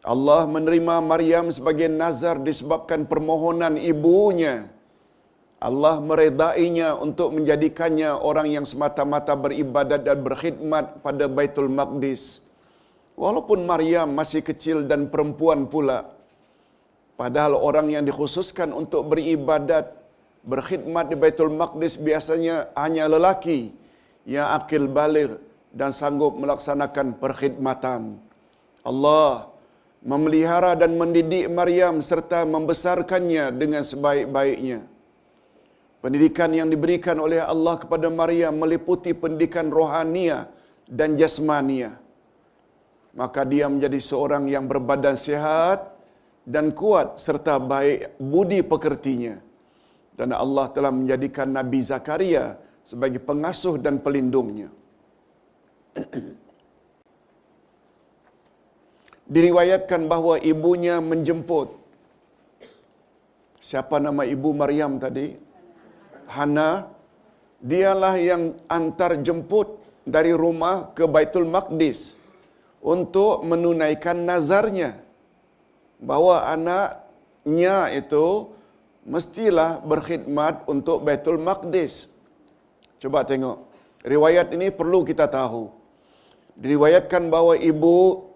Allah 0.04 0.48
menerima 0.48 1.04
Maryam 1.04 1.52
sebagai 1.52 1.88
nazar 1.90 2.40
disebabkan 2.40 3.04
permohonan 3.04 3.76
ibunya. 3.76 4.68
Allah 5.58 5.98
meredainya 5.98 6.94
untuk 6.94 7.34
menjadikannya 7.34 8.14
orang 8.14 8.46
yang 8.46 8.62
semata-mata 8.62 9.34
beribadat 9.34 10.06
dan 10.06 10.22
berkhidmat 10.22 11.02
pada 11.02 11.26
Baitul 11.26 11.66
Maqdis. 11.66 12.38
Walaupun 13.18 13.66
Maryam 13.66 14.14
masih 14.14 14.38
kecil 14.38 14.86
dan 14.86 15.10
perempuan 15.10 15.66
pula, 15.66 16.06
padahal 17.18 17.58
orang 17.58 17.90
yang 17.90 18.06
dikhususkan 18.06 18.70
untuk 18.70 19.10
beribadat, 19.10 19.98
berkhidmat 20.46 21.10
di 21.10 21.16
Baitul 21.18 21.50
Maqdis 21.50 21.98
biasanya 21.98 22.70
hanya 22.78 23.10
lelaki 23.10 23.74
yang 24.30 24.54
akil 24.54 24.86
balik 24.86 25.47
dan 25.78 25.94
sanggup 25.94 26.34
melaksanakan 26.42 27.14
perkhidmatan. 27.22 28.18
Allah 28.82 29.46
memelihara 30.02 30.74
dan 30.74 30.98
mendidik 31.00 31.46
Maryam 31.58 32.02
serta 32.02 32.42
membesarkannya 32.42 33.54
dengan 33.54 33.82
sebaik-baiknya. 33.86 34.82
Pendidikan 36.02 36.50
yang 36.54 36.68
diberikan 36.70 37.18
oleh 37.18 37.42
Allah 37.42 37.74
kepada 37.82 38.06
Maryam 38.10 38.54
meliputi 38.54 39.14
pendidikan 39.14 39.66
rohania 39.70 40.50
dan 40.86 41.14
jasmania. 41.20 41.94
Maka 43.18 43.42
dia 43.42 43.66
menjadi 43.66 43.98
seorang 43.98 44.46
yang 44.46 44.70
berbadan 44.70 45.18
sehat 45.18 45.90
dan 46.46 46.70
kuat 46.70 47.18
serta 47.18 47.58
baik 47.58 48.14
budi 48.18 48.62
pekertinya. 48.62 49.42
Dan 50.18 50.34
Allah 50.34 50.70
telah 50.70 50.90
menjadikan 50.94 51.50
Nabi 51.50 51.82
Zakaria 51.82 52.58
sebagai 52.86 53.18
pengasuh 53.22 53.74
dan 53.78 53.98
pelindungnya. 53.98 54.70
Diriwayatkan 59.34 60.08
bahawa 60.08 60.40
ibunya 60.40 61.04
menjemput. 61.04 61.76
Siapa 63.60 64.00
nama 64.00 64.24
ibu 64.24 64.56
Maryam 64.56 64.96
tadi? 64.96 65.36
Hana. 66.30 66.96
Dialah 67.58 68.14
yang 68.22 68.54
antar 68.70 69.18
jemput 69.18 69.82
dari 70.06 70.30
rumah 70.30 70.94
ke 70.94 71.10
Baitul 71.10 71.42
Maqdis 71.42 72.14
untuk 72.78 73.42
menunaikan 73.42 74.22
nazarnya 74.22 74.94
bahawa 75.98 76.54
anaknya 76.54 77.90
itu 77.90 78.46
mestilah 79.02 79.82
berkhidmat 79.82 80.70
untuk 80.70 81.02
Baitul 81.02 81.42
Maqdis. 81.42 82.06
Coba 83.02 83.26
tengok 83.26 83.58
riwayat 84.06 84.54
ini 84.54 84.70
perlu 84.70 85.02
kita 85.02 85.26
tahu. 85.26 85.77
Diriwayatkan 86.58 87.30
bahawa 87.30 87.54
ibu 87.54 88.26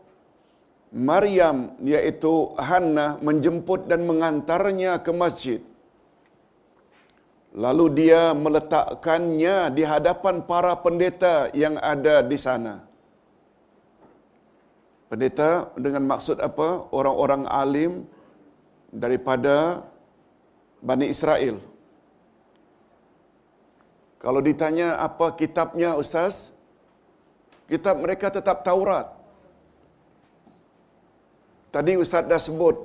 Maryam 0.95 1.75
yaitu 1.83 2.55
Hannah 2.55 3.19
menjemput 3.19 3.91
dan 3.91 4.07
mengantarnya 4.07 5.01
ke 5.03 5.11
masjid. 5.11 5.61
Lalu 7.53 7.85
dia 7.99 8.33
meletakkannya 8.33 9.57
di 9.77 9.83
hadapan 9.85 10.41
para 10.45 10.73
pendeta 10.79 11.53
yang 11.53 11.77
ada 11.81 12.25
di 12.25 12.39
sana. 12.41 12.81
Pendeta 15.11 15.69
dengan 15.77 16.09
maksud 16.09 16.41
apa? 16.41 16.89
Orang-orang 16.89 17.45
alim 17.45 18.09
daripada 18.89 19.85
Bani 20.81 21.09
Israel. 21.13 21.61
Kalau 24.21 24.41
ditanya 24.41 25.03
apa 25.03 25.35
kitabnya 25.37 25.99
Ustaz? 26.01 26.52
Kitab 27.73 28.05
mereka 28.05 28.29
tetap 28.29 28.61
Taurat. 28.69 29.09
Tadi 31.73 31.97
Ustaz 31.97 32.29
dah 32.29 32.37
sebut, 32.37 32.77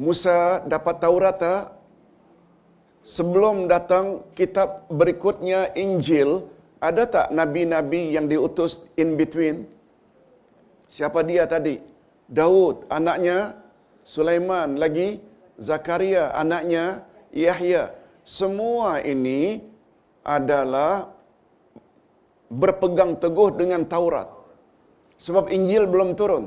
Musa 0.00 0.64
dapat 0.64 0.96
Taurat 0.96 1.36
tak? 1.36 1.62
Sebelum 3.04 3.68
datang 3.68 4.24
kitab 4.32 4.88
berikutnya 4.88 5.76
Injil, 5.76 6.48
ada 6.80 7.04
tak 7.04 7.26
nabi-nabi 7.36 8.16
yang 8.16 8.32
diutus 8.32 8.80
in 8.96 9.12
between? 9.20 9.68
Siapa 10.88 11.20
dia 11.20 11.44
tadi? 11.44 11.76
Daud, 12.32 12.88
anaknya 12.88 13.52
Sulaiman, 14.08 14.80
lagi 14.80 15.20
Zakaria, 15.60 16.32
anaknya 16.32 17.04
Yahya. 17.28 17.92
Semua 18.24 19.04
ini 19.04 19.60
adalah 20.24 21.12
berpegang 22.60 23.12
teguh 23.22 23.50
dengan 23.60 23.82
Taurat. 23.88 24.28
Sebab 25.24 25.48
Injil 25.56 25.84
belum 25.92 26.12
turun. 26.20 26.44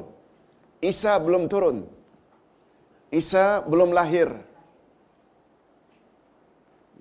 Isa 0.91 1.13
belum 1.25 1.43
turun. 1.53 1.77
Isa 3.09 3.45
belum 3.71 3.89
lahir. 3.97 4.29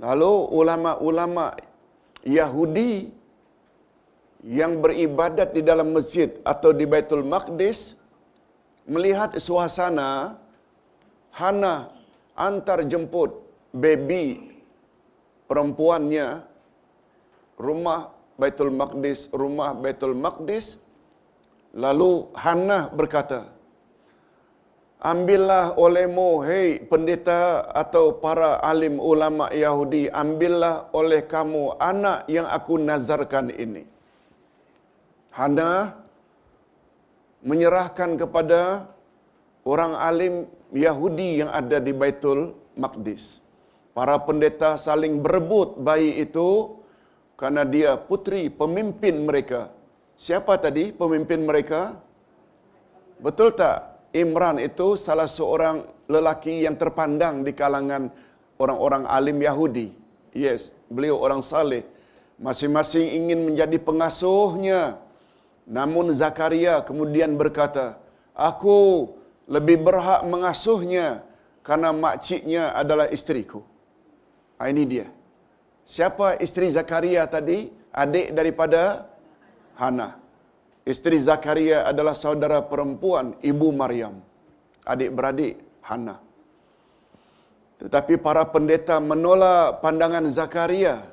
Lalu 0.04 0.32
ulama-ulama 0.60 1.54
Yahudi 2.38 3.12
yang 4.44 4.80
beribadat 4.84 5.56
di 5.56 5.62
dalam 5.64 5.92
masjid 5.96 6.28
atau 6.52 6.70
di 6.78 6.84
Baitul 6.84 7.24
Maqdis 7.24 7.96
melihat 8.84 9.36
suasana 9.40 10.36
Hana 11.34 11.90
antar 12.38 12.86
jemput 12.86 13.34
baby 13.74 14.54
perempuannya 15.50 16.46
rumah 17.58 18.13
Baitul 18.40 18.74
Maqdis, 18.74 19.30
rumah 19.30 19.72
Baitul 19.74 20.14
Maqdis. 20.18 20.78
Lalu 21.74 22.30
Hannah 22.38 22.90
berkata, 22.90 23.50
Ambillah 25.04 25.76
olehmu, 25.76 26.40
hei 26.48 26.80
pendeta 26.80 27.68
atau 27.76 28.16
para 28.24 28.56
alim 28.64 28.96
ulama 28.96 29.52
Yahudi, 29.52 30.08
ambillah 30.08 30.88
oleh 30.96 31.20
kamu 31.28 31.76
anak 31.76 32.24
yang 32.24 32.48
aku 32.48 32.80
nazarkan 32.80 33.52
ini. 33.52 33.84
Hannah 35.28 35.92
menyerahkan 37.44 38.16
kepada 38.16 38.88
orang 39.68 39.92
alim 40.00 40.34
Yahudi 40.72 41.44
yang 41.44 41.52
ada 41.52 41.76
di 41.84 41.92
Baitul 41.92 42.56
Maqdis. 42.80 43.44
Para 43.92 44.16
pendeta 44.16 44.80
saling 44.80 45.20
berebut 45.20 45.76
bayi 45.84 46.16
itu 46.24 46.80
karena 47.34 47.62
dia 47.66 47.98
putri 47.98 48.46
pemimpin 48.50 49.26
mereka. 49.26 49.70
Siapa 50.14 50.54
tadi 50.58 50.94
pemimpin 50.94 51.42
mereka? 51.42 51.98
Betul 53.18 53.54
tak? 53.54 53.94
Imran 54.14 54.62
itu 54.62 54.94
salah 54.94 55.26
seorang 55.26 55.82
lelaki 56.06 56.62
yang 56.62 56.78
terpandang 56.78 57.42
di 57.42 57.50
kalangan 57.50 58.06
orang-orang 58.62 59.10
alim 59.10 59.38
Yahudi. 59.42 59.90
Yes, 60.30 60.70
beliau 60.86 61.18
orang 61.18 61.42
saleh. 61.42 61.82
Masing-masing 62.38 63.10
ingin 63.10 63.40
menjadi 63.42 63.78
pengasuhnya. 63.82 64.98
Namun 65.66 66.14
Zakaria 66.14 66.82
kemudian 66.86 67.34
berkata, 67.34 67.98
Aku 68.34 69.10
lebih 69.46 69.82
berhak 69.82 70.26
mengasuhnya 70.26 71.22
karena 71.62 71.94
makciknya 71.94 72.74
adalah 72.74 73.06
istriku. 73.10 73.62
Ah, 74.58 74.70
ini 74.70 74.82
dia. 74.86 75.06
Siapa 75.84 76.40
istri 76.40 76.72
Zakaria 76.72 77.28
tadi? 77.28 77.68
Adik 77.94 78.34
daripada 78.34 79.06
Hana. 79.76 80.16
Istri 80.82 81.16
Zakaria 81.22 81.86
adalah 81.86 82.16
saudara 82.16 82.58
perempuan 82.64 83.36
ibu 83.44 83.68
Maryam. 83.70 84.16
Adik 84.84 85.12
beradik 85.16 85.54
Hana. 85.84 86.16
Tetapi 87.80 88.16
para 88.16 88.48
pendeta 88.48 88.96
menolak 88.98 89.84
pandangan 89.84 90.24
Zakaria 90.32 91.04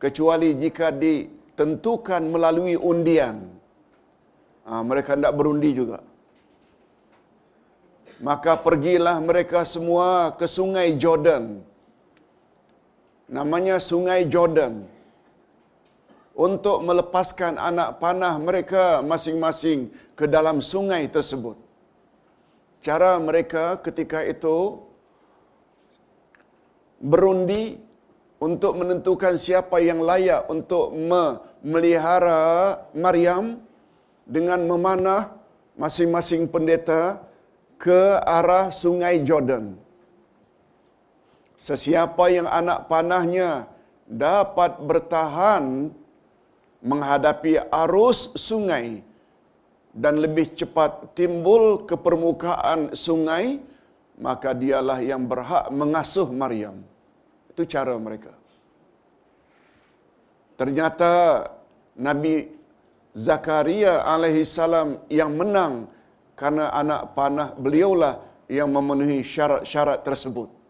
kecuali 0.00 0.56
jika 0.56 0.88
ditentukan 0.88 2.22
melalui 2.32 2.74
undian. 2.80 3.44
Ha, 4.66 4.80
mereka 4.80 5.18
tidak 5.18 5.36
berundi 5.36 5.70
juga. 5.76 6.00
Maka 8.22 8.54
pergilah 8.54 9.18
mereka 9.18 9.66
semua 9.66 10.30
ke 10.38 10.46
sungai 10.46 10.94
Jordan 10.94 11.71
namanya 13.32 13.80
Sungai 13.80 14.28
Jordan 14.28 14.84
untuk 16.36 16.84
melepaskan 16.84 17.56
anak 17.56 17.96
panah 17.96 18.36
mereka 18.36 19.00
masing-masing 19.00 19.88
ke 20.12 20.28
dalam 20.28 20.60
sungai 20.60 21.08
tersebut. 21.08 21.56
Cara 22.84 23.16
mereka 23.16 23.80
ketika 23.80 24.20
itu 24.20 24.84
berundi 27.00 27.80
untuk 28.36 28.76
menentukan 28.80 29.40
siapa 29.40 29.80
yang 29.80 30.04
layak 30.04 30.44
untuk 30.52 30.92
memelihara 30.92 32.42
Maryam 32.92 33.56
dengan 34.28 34.60
memanah 34.66 35.32
masing-masing 35.78 36.50
pendeta 36.52 37.22
ke 37.80 38.00
arah 38.22 38.68
sungai 38.70 39.22
Jordan. 39.24 39.81
Sesiapa 41.62 42.26
yang 42.26 42.50
anak 42.50 42.90
panahnya 42.90 43.70
dapat 44.02 44.82
bertahan 44.82 45.94
menghadapi 46.82 47.62
arus 47.70 48.34
sungai 48.34 48.98
dan 49.94 50.18
lebih 50.18 50.58
cepat 50.58 51.14
timbul 51.14 51.86
ke 51.86 51.94
permukaan 51.94 52.98
sungai, 52.98 53.62
maka 54.18 54.58
dialah 54.58 54.98
yang 55.06 55.22
berhak 55.22 55.70
mengasuh 55.70 56.26
Maryam. 56.34 56.82
Itu 57.54 57.62
cara 57.70 57.94
mereka. 57.94 58.34
Ternyata 60.58 61.46
Nabi 61.94 62.50
Zakaria 63.14 64.02
alaihi 64.02 64.42
salam 64.42 64.98
yang 65.06 65.30
menang 65.30 65.86
karena 66.34 66.74
anak 66.74 67.14
panah 67.14 67.54
beliaulah 67.54 68.18
yang 68.50 68.66
memenuhi 68.66 69.22
syarat-syarat 69.22 70.02
tersebut. 70.02 70.61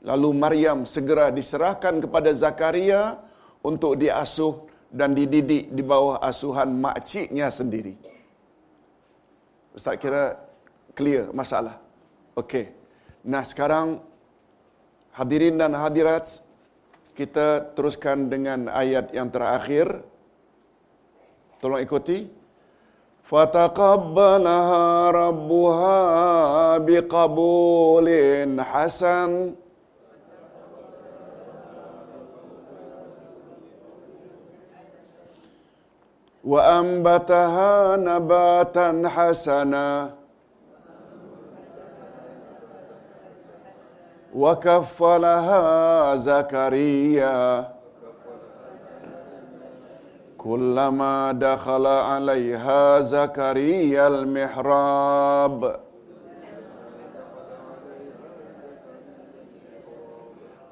Lalu 0.00 0.32
Maryam 0.32 0.88
segera 0.88 1.28
diserahkan 1.28 2.00
kepada 2.00 2.32
Zakaria 2.32 3.20
untuk 3.60 4.00
diasuh 4.00 4.64
dan 4.88 5.12
dididik 5.12 5.68
di 5.68 5.82
bawah 5.84 6.16
asuhan 6.24 6.72
makciknya 6.72 7.52
sendiri. 7.52 7.94
Ustaz 9.76 10.00
kira 10.00 10.40
clear 10.96 11.30
masalah. 11.30 11.78
Okey. 12.34 12.72
Nah, 13.22 13.44
sekarang 13.44 14.00
hadirin 15.14 15.60
dan 15.60 15.76
hadirat 15.76 16.26
kita 17.14 17.76
teruskan 17.76 18.32
dengan 18.32 18.72
ayat 18.72 19.12
yang 19.12 19.28
terakhir. 19.28 20.00
Tolong 21.60 21.84
ikuti. 21.84 22.24
Fataqabbalaha 23.28 24.82
rabbuha 25.12 25.98
biqabulin 26.82 28.58
hasan. 28.58 29.54
وأنبتها 36.44 37.96
نباتا 37.96 39.02
حسنا. 39.06 40.10
وكفلها 44.34 46.14
زكريا. 46.16 47.68
كلما 50.38 51.32
دخل 51.32 51.86
عليها 51.86 53.00
زكريا 53.00 54.06
المحراب. 54.06 55.76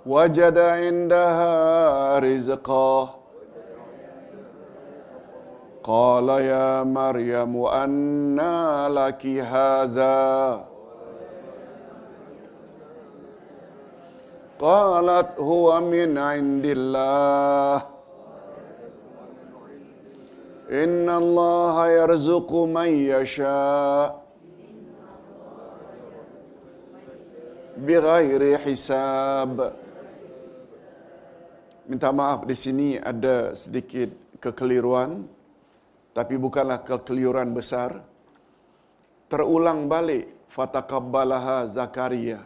وجد 0.06 0.58
عندها 0.58 2.18
رزقا. 2.18 3.18
قال 5.83 6.29
يا 6.29 6.83
مريم 6.83 7.53
أنى 7.65 8.87
لك 8.87 9.23
هذا 9.27 10.19
قالت 14.59 15.29
هو 15.39 15.81
من 15.81 16.17
عند 16.17 16.65
الله 16.65 17.75
إن 20.71 21.09
الله 21.09 21.75
يرزق 21.89 22.51
من 22.53 22.89
يشاء 23.11 24.23
بغير 27.77 28.41
حساب 28.57 29.57
Minta 31.83 32.15
maaf 32.15 32.47
di 32.47 32.55
sini 32.55 32.95
ada 32.95 33.51
sedikit 33.59 34.07
kekeliruan 34.39 35.27
tapi 36.18 36.34
bukanlah 36.34 36.82
kekeliruan 36.82 37.54
besar. 37.54 38.02
Terulang 39.30 39.86
balik 39.86 40.26
fataqabbalaha 40.50 41.70
Zakaria. 41.70 42.42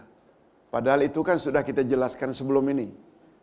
Padahal 0.69 1.09
itu 1.09 1.25
kan 1.25 1.41
sudah 1.41 1.65
kita 1.65 1.81
jelaskan 1.81 2.37
sebelum 2.37 2.69
ini. 2.69 2.93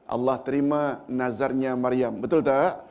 Allah 0.05 0.37
terima 0.45 1.01
nazarnya 1.09 1.73
Maryam. 1.73 2.21
Betul 2.21 2.45
tak? 2.45 2.85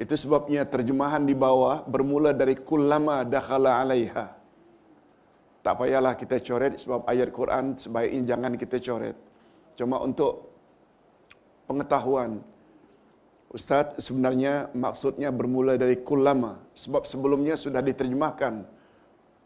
Itu 0.00 0.16
sebabnya 0.16 0.64
terjemahan 0.64 1.28
di 1.28 1.36
bawah 1.36 1.84
bermula 1.84 2.32
dari 2.32 2.56
kullama 2.56 3.20
dakhala 3.20 3.84
alaiha. 3.84 4.32
Tak 5.60 5.74
payahlah 5.84 6.16
kita 6.16 6.40
coret 6.40 6.80
sebab 6.80 7.04
ayat 7.04 7.28
Quran 7.28 7.76
sebaiknya 7.76 8.32
jangan 8.32 8.52
kita 8.56 8.80
coret. 8.80 9.16
Cuma 9.76 10.00
untuk 10.00 10.48
pengetahuan. 11.68 12.40
Ustaz 13.48 13.96
sebenarnya 13.96 14.68
maksudnya 14.76 15.32
bermula 15.32 15.80
dari 15.80 15.96
kullama 15.96 16.60
sebab 16.76 17.08
sebelumnya 17.08 17.56
sudah 17.56 17.80
diterjemahkan 17.80 18.60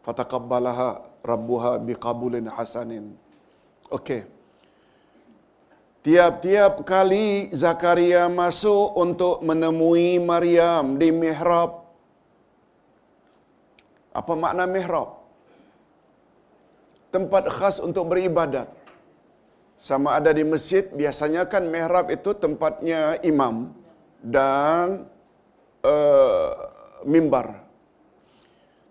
fataqabbalaha 0.03 0.99
rabbuha 1.23 1.79
biqabulin 1.79 2.51
hasanin. 2.51 3.15
Okey. 3.87 4.27
Tiap-tiap 6.03 6.83
kali 6.83 7.47
Zakaria 7.55 8.27
masuk 8.27 8.91
untuk 8.99 9.39
menemui 9.39 10.19
Maryam 10.19 10.99
di 10.99 11.07
mihrab. 11.15 11.87
Apa 14.11 14.35
makna 14.35 14.67
mihrab? 14.67 15.15
Tempat 17.07 17.47
khas 17.47 17.79
untuk 17.79 18.11
beribadat. 18.11 18.67
Sama 19.79 20.19
ada 20.19 20.35
di 20.35 20.43
masjid, 20.43 20.83
biasanya 20.91 21.47
kan 21.47 21.63
mihrab 21.71 22.11
itu 22.11 22.35
tempatnya 22.35 23.15
imam 23.23 23.71
dan 24.23 25.03
uh, 25.83 26.49
mimbar. 27.03 27.59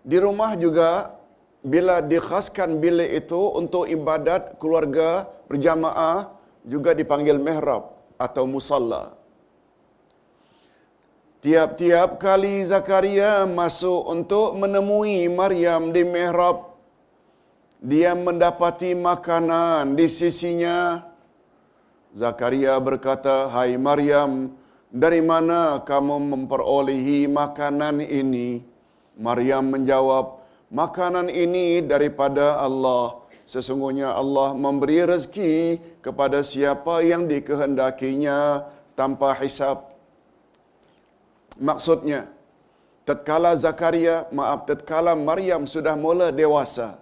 Di 0.05 0.21
rumah 0.21 0.53
juga 0.53 1.17
bila 1.65 2.03
dikhaskan 2.05 2.77
bilik 2.77 3.25
itu 3.25 3.41
untuk 3.57 3.89
ibadat 3.89 4.61
keluarga 4.61 5.25
berjamaah 5.49 6.29
juga 6.61 6.93
dipanggil 6.93 7.41
mihrab 7.41 7.89
atau 8.21 8.45
musalla. 8.45 9.17
Tiap-tiap 11.43 12.23
kali 12.23 12.63
Zakaria 12.63 13.43
masuk 13.43 14.07
untuk 14.07 14.55
menemui 14.55 15.27
Maryam 15.27 15.91
di 15.91 16.07
mihrab, 16.07 16.71
dia 17.83 18.15
mendapati 18.15 18.95
makanan 18.95 19.91
di 19.99 20.07
sisinya. 20.07 21.03
Zakaria 22.15 22.79
berkata, 22.79 23.51
"Hai 23.51 23.75
Maryam, 23.75 24.55
dari 24.93 25.25
mana 25.25 25.81
kamu 25.81 26.15
memperolehi 26.31 27.25
makanan 27.25 28.05
ini?" 28.05 28.61
Maryam 29.17 29.73
menjawab, 29.73 30.37
"Makanan 30.69 31.27
ini 31.33 31.81
daripada 31.81 32.61
Allah." 32.61 33.21
Sesungguhnya 33.43 34.15
Allah 34.15 34.55
memberi 34.55 35.03
rezeki 35.03 35.81
kepada 35.99 36.39
siapa 36.47 37.03
yang 37.03 37.27
dikehendakinya 37.27 38.63
tanpa 38.95 39.35
hisap. 39.35 39.91
Maksudnya, 41.59 42.25
tatkala 43.05 43.53
Zakaria, 43.59 44.25
maaf, 44.31 44.65
tatkala 44.65 45.13
Maryam 45.13 45.67
sudah 45.69 45.93
mula 45.93 46.31
dewasa, 46.33 46.97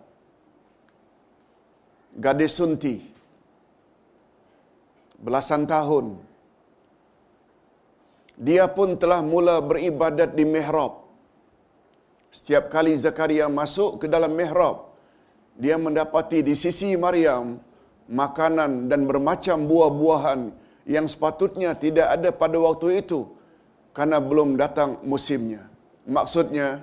gadis 2.17 2.57
sunti, 2.57 2.99
belasan 5.21 5.63
tahun, 5.69 6.19
dia 8.41 8.65
pun 8.65 8.97
telah 8.97 9.21
mula 9.21 9.61
beribadat 9.61 10.33
di 10.33 10.41
mihrab. 10.53 10.97
Setiap 12.33 12.73
kali 12.73 12.97
Zakaria 12.97 13.45
masuk 13.45 14.01
ke 14.01 14.05
dalam 14.09 14.33
mihrab, 14.33 14.89
dia 15.61 15.77
mendapati 15.77 16.41
di 16.41 16.57
sisi 16.57 16.97
Maryam 16.97 17.61
makanan 18.09 18.89
dan 18.89 19.05
bermacam 19.05 19.61
buah-buahan 19.69 20.49
yang 20.89 21.05
sepatutnya 21.05 21.77
tidak 21.77 22.07
ada 22.17 22.29
pada 22.33 22.57
waktu 22.57 23.05
itu 23.05 23.29
karena 23.93 24.17
belum 24.17 24.57
datang 24.57 24.97
musimnya. 25.05 25.61
Maksudnya 26.09 26.81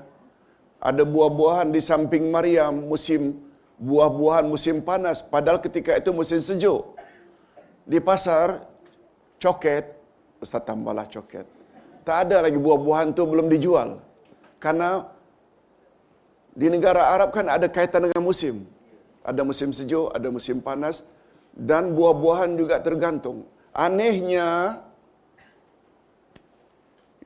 ada 0.79 1.03
buah-buahan 1.03 1.75
di 1.75 1.83
samping 1.83 2.31
Maryam 2.31 2.87
musim 2.87 3.35
buah-buahan 3.83 4.47
musim 4.47 4.79
panas 4.79 5.19
padahal 5.19 5.59
ketika 5.59 5.99
itu 5.99 6.15
musim 6.15 6.39
sejuk. 6.39 6.95
Di 7.83 7.99
pasar 7.99 8.63
coket, 9.43 9.98
Ustaz 10.45 10.63
tambahlah 10.69 11.07
coket. 11.15 11.47
Tak 12.07 12.17
ada 12.25 12.37
lagi 12.47 12.59
buah-buahan 12.67 13.09
tu 13.17 13.23
belum 13.33 13.47
dijual. 13.53 13.99
Karena 14.63 14.91
di 16.61 16.67
negara 16.75 17.03
Arab 17.15 17.31
kan 17.37 17.47
ada 17.57 17.67
kaitan 17.77 18.07
dengan 18.07 18.23
musim. 18.23 18.57
Ada 19.31 19.43
musim 19.45 19.71
sejuk, 19.79 20.09
ada 20.17 20.29
musim 20.33 20.59
panas 20.65 21.05
dan 21.71 21.93
buah-buahan 21.97 22.55
juga 22.61 22.79
tergantung. 22.87 23.45
Anehnya 23.75 24.81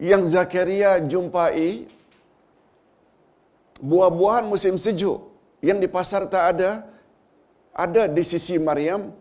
yang 0.03 0.23
Zakaria 0.27 0.99
jumpai 1.13 1.87
buah-buahan 3.79 4.47
musim 4.53 4.75
sejuk 4.85 5.31
yang 5.63 5.79
di 5.79 5.87
pasar 5.87 6.27
tak 6.27 6.45
ada 6.57 6.71
ada 7.71 8.03
di 8.11 8.23
sisi 8.27 8.59
Maryam 8.59 9.15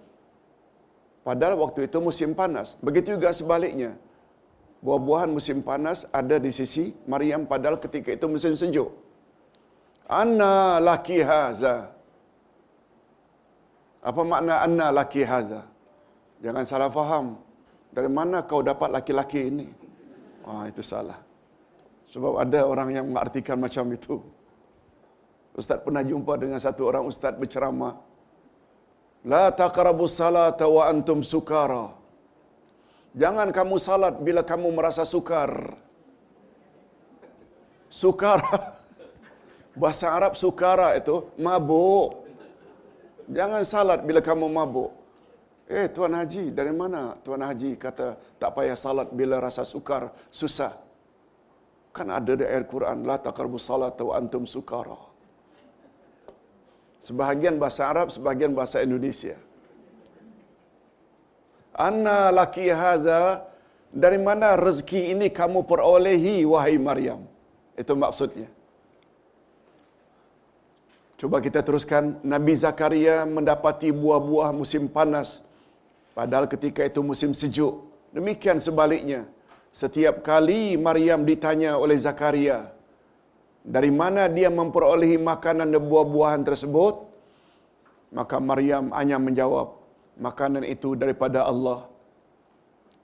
padahal 1.27 1.55
waktu 1.63 1.87
itu 1.87 1.97
musim 2.01 2.31
panas. 2.37 2.77
Begitu 2.81 3.17
juga 3.17 3.29
sebaliknya. 3.31 3.93
Buah-buahan 4.81 5.29
musim 5.29 5.61
panas 5.61 6.09
ada 6.09 6.41
di 6.41 6.49
sisi 6.49 6.89
Maryam 7.05 7.45
padahal 7.45 7.77
ketika 7.77 8.09
itu 8.17 8.25
musim 8.25 8.57
sejuk. 8.57 8.89
Anna 10.09 10.81
laki 10.81 11.21
haza. 11.21 11.87
Apa 14.01 14.21
makna 14.25 14.65
anna 14.65 14.87
laki 14.89 15.21
haza? 15.21 15.61
Jangan 16.41 16.63
salah 16.65 16.89
faham. 16.89 17.37
Dari 17.93 18.09
mana 18.09 18.41
kau 18.41 18.65
dapat 18.65 18.89
laki-laki 18.89 19.53
ini? 19.53 19.67
Ah 20.41 20.65
itu 20.65 20.81
salah. 20.81 21.19
Sebab 22.11 22.43
ada 22.43 22.65
orang 22.65 22.89
yang 22.91 23.05
mengartikan 23.07 23.55
macam 23.55 23.85
itu. 23.93 24.19
Ustaz 25.55 25.79
pernah 25.83 26.03
jumpa 26.03 26.35
dengan 26.41 26.59
satu 26.59 26.89
orang 26.91 27.03
ustaz 27.07 27.35
berceramah. 27.37 27.95
La 29.21 29.53
taqrabu 29.53 30.09
salata 30.09 30.65
wa 30.65 30.89
antum 30.89 31.21
sukara. 31.21 31.93
Jangan 33.13 33.53
kamu 33.53 33.75
salat 33.77 34.17
bila 34.17 34.41
kamu 34.41 34.71
merasa 34.73 35.05
sukar. 35.05 35.77
Sukara. 37.91 38.79
Bahasa 39.81 40.09
Arab 40.09 40.33
sukara 40.39 40.97
itu 40.97 41.27
mabuk. 41.37 42.23
Jangan 43.29 43.61
salat 43.67 43.99
bila 44.01 44.23
kamu 44.23 44.47
mabuk. 44.49 44.89
Eh 45.71 45.87
Tuan 45.87 46.11
Haji, 46.17 46.51
dari 46.51 46.73
mana 46.75 47.15
Tuan 47.23 47.45
Haji 47.45 47.79
kata 47.79 48.19
tak 48.35 48.51
payah 48.57 48.75
salat 48.75 49.07
bila 49.13 49.39
rasa 49.39 49.63
sukar, 49.63 50.11
susah. 50.27 50.75
Kan 51.95 52.11
ada 52.11 52.35
di 52.35 52.43
ayat 52.43 52.67
Quran, 52.67 53.03
la 53.07 53.15
taqrabu 53.19 53.59
salata 53.59 54.03
wa 54.03 54.19
antum 54.19 54.43
sukara. 54.43 55.10
Sebahagian 57.01 57.57
bahasa 57.57 57.89
Arab, 57.89 58.13
sebahagian 58.13 58.53
bahasa 58.53 58.77
Indonesia. 58.85 59.37
Anna 61.73 62.29
laki 62.29 62.69
hadza 62.69 63.41
dari 63.89 64.21
mana 64.21 64.53
rezeki 64.53 65.17
ini 65.17 65.27
kamu 65.33 65.65
perolehi 65.65 66.45
wahai 66.45 66.77
Maryam? 66.77 67.21
Itu 67.73 67.97
maksudnya. 67.97 68.47
Coba 71.21 71.37
kita 71.37 71.61
teruskan. 71.61 72.17
Nabi 72.25 72.53
Zakaria 72.57 73.29
mendapati 73.29 73.93
buah-buah 73.93 74.49
musim 74.53 74.89
panas. 74.89 75.37
Padahal 76.17 76.49
ketika 76.49 76.81
itu 76.81 77.01
musim 77.05 77.31
sejuk. 77.37 77.77
Demikian 78.09 78.57
sebaliknya. 78.57 79.29
Setiap 79.69 80.25
kali 80.25 80.75
Maryam 80.75 81.21
ditanya 81.21 81.77
oleh 81.77 81.95
Zakaria. 81.95 82.73
Dari 83.61 83.93
mana 83.93 84.25
dia 84.25 84.49
memperolehi 84.49 85.21
makanan 85.21 85.69
dan 85.69 85.83
buah-buahan 85.85 86.41
tersebut? 86.41 87.05
Maka 88.11 88.41
Maryam 88.41 88.89
hanya 88.97 89.21
menjawab. 89.21 89.77
Makanan 90.17 90.65
itu 90.65 90.97
daripada 90.97 91.45
Allah. 91.45 91.85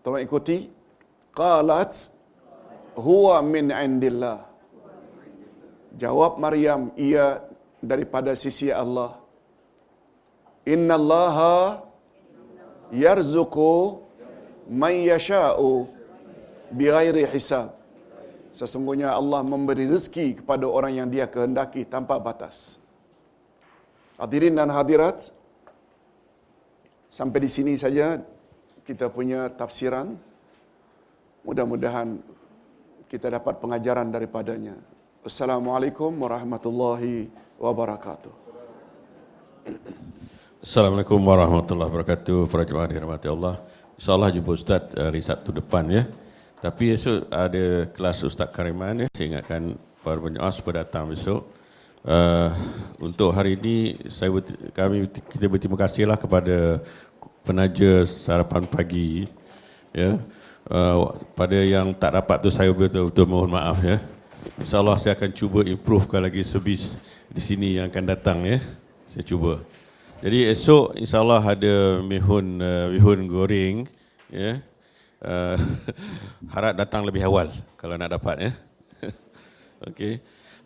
Tolong 0.02 0.22
ikuti. 0.26 0.66
Qalat 1.38 1.94
huwa 2.98 3.38
min 3.46 3.70
indillah. 3.70 4.42
Jawab 5.98 6.42
Maryam, 6.42 6.94
ia 6.98 7.42
daripada 7.82 8.34
sisi 8.34 8.74
Allah. 8.74 9.14
Inna 10.66 10.98
Allaha 10.98 11.86
yarzuku 12.92 14.02
man 14.70 14.94
yasha'u 14.94 15.88
bighairi 16.74 17.24
hisab. 17.30 17.77
Sesungguhnya 18.58 19.14
Allah 19.14 19.46
memberi 19.46 19.86
rezeki 19.86 20.42
kepada 20.42 20.66
orang 20.66 20.98
yang 20.98 21.08
dia 21.14 21.30
kehendaki 21.30 21.86
tanpa 21.86 22.18
batas. 22.18 22.82
Hadirin 24.18 24.58
dan 24.58 24.74
hadirat, 24.74 25.30
sampai 27.14 27.46
di 27.46 27.54
sini 27.54 27.78
saja 27.78 28.18
kita 28.82 29.14
punya 29.14 29.46
tafsiran. 29.54 30.18
Mudah-mudahan 31.46 32.18
kita 33.06 33.30
dapat 33.30 33.62
pengajaran 33.62 34.10
daripadanya. 34.10 34.74
Assalamualaikum 35.22 36.10
warahmatullahi 36.18 37.30
wabarakatuh. 37.62 38.34
Assalamualaikum 40.66 41.22
warahmatullahi 41.22 41.94
wabarakatuh. 41.94 42.50
Para 42.50 42.66
jemaah 42.66 42.90
dirahmati 42.90 43.30
Allah. 43.30 43.62
InsyaAllah 44.02 44.34
jumpa 44.34 44.50
Ustaz 44.50 44.98
hari 44.98 45.22
Sabtu 45.22 45.54
depan 45.54 45.86
ya. 45.94 46.10
Tapi 46.58 46.98
esok 46.98 47.30
ada 47.30 47.86
kelas 47.94 48.26
Ustaz 48.26 48.50
Kariman 48.50 49.06
ya. 49.06 49.08
Saya 49.14 49.38
ingatkan 49.38 49.78
para 50.02 50.18
penyoal 50.18 50.50
supaya 50.50 50.82
datang 50.82 51.06
besok. 51.06 51.46
Uh, 52.02 52.50
untuk 52.98 53.30
hari 53.30 53.54
ini 53.60 53.94
saya 54.10 54.34
kami 54.74 55.06
kita 55.06 55.46
berterima 55.46 55.78
kasihlah 55.78 56.18
kepada 56.18 56.82
penaja 57.46 58.10
sarapan 58.10 58.66
pagi 58.66 59.30
ya. 59.94 60.18
Uh, 60.66 61.14
pada 61.38 61.62
yang 61.62 61.94
tak 61.94 62.18
dapat 62.18 62.42
tu 62.42 62.50
saya 62.50 62.74
betul-betul 62.74 63.30
mohon 63.30 63.54
maaf 63.54 63.78
ya. 63.86 64.02
InsyaAllah 64.58 64.98
saya 64.98 65.14
akan 65.14 65.30
cuba 65.38 65.62
improvekan 65.62 66.26
lagi 66.26 66.42
sebis 66.42 66.98
di 67.30 67.42
sini 67.44 67.78
yang 67.78 67.86
akan 67.94 68.06
datang 68.18 68.42
ya. 68.50 68.58
Saya 69.14 69.22
cuba. 69.22 69.62
Jadi 70.26 70.50
esok 70.50 70.98
insyaAllah 70.98 71.54
ada 71.54 72.02
mihun 72.02 72.66
uh, 72.66 72.90
mihun 72.90 73.30
goreng 73.30 73.86
ya. 74.34 74.58
Uh, 75.18 75.58
harap 76.54 76.78
datang 76.78 77.02
lebih 77.02 77.26
awal 77.26 77.50
kalau 77.74 77.98
nak 77.98 78.14
dapat 78.14 78.50
ya. 78.50 78.52
Okey. 79.90 80.22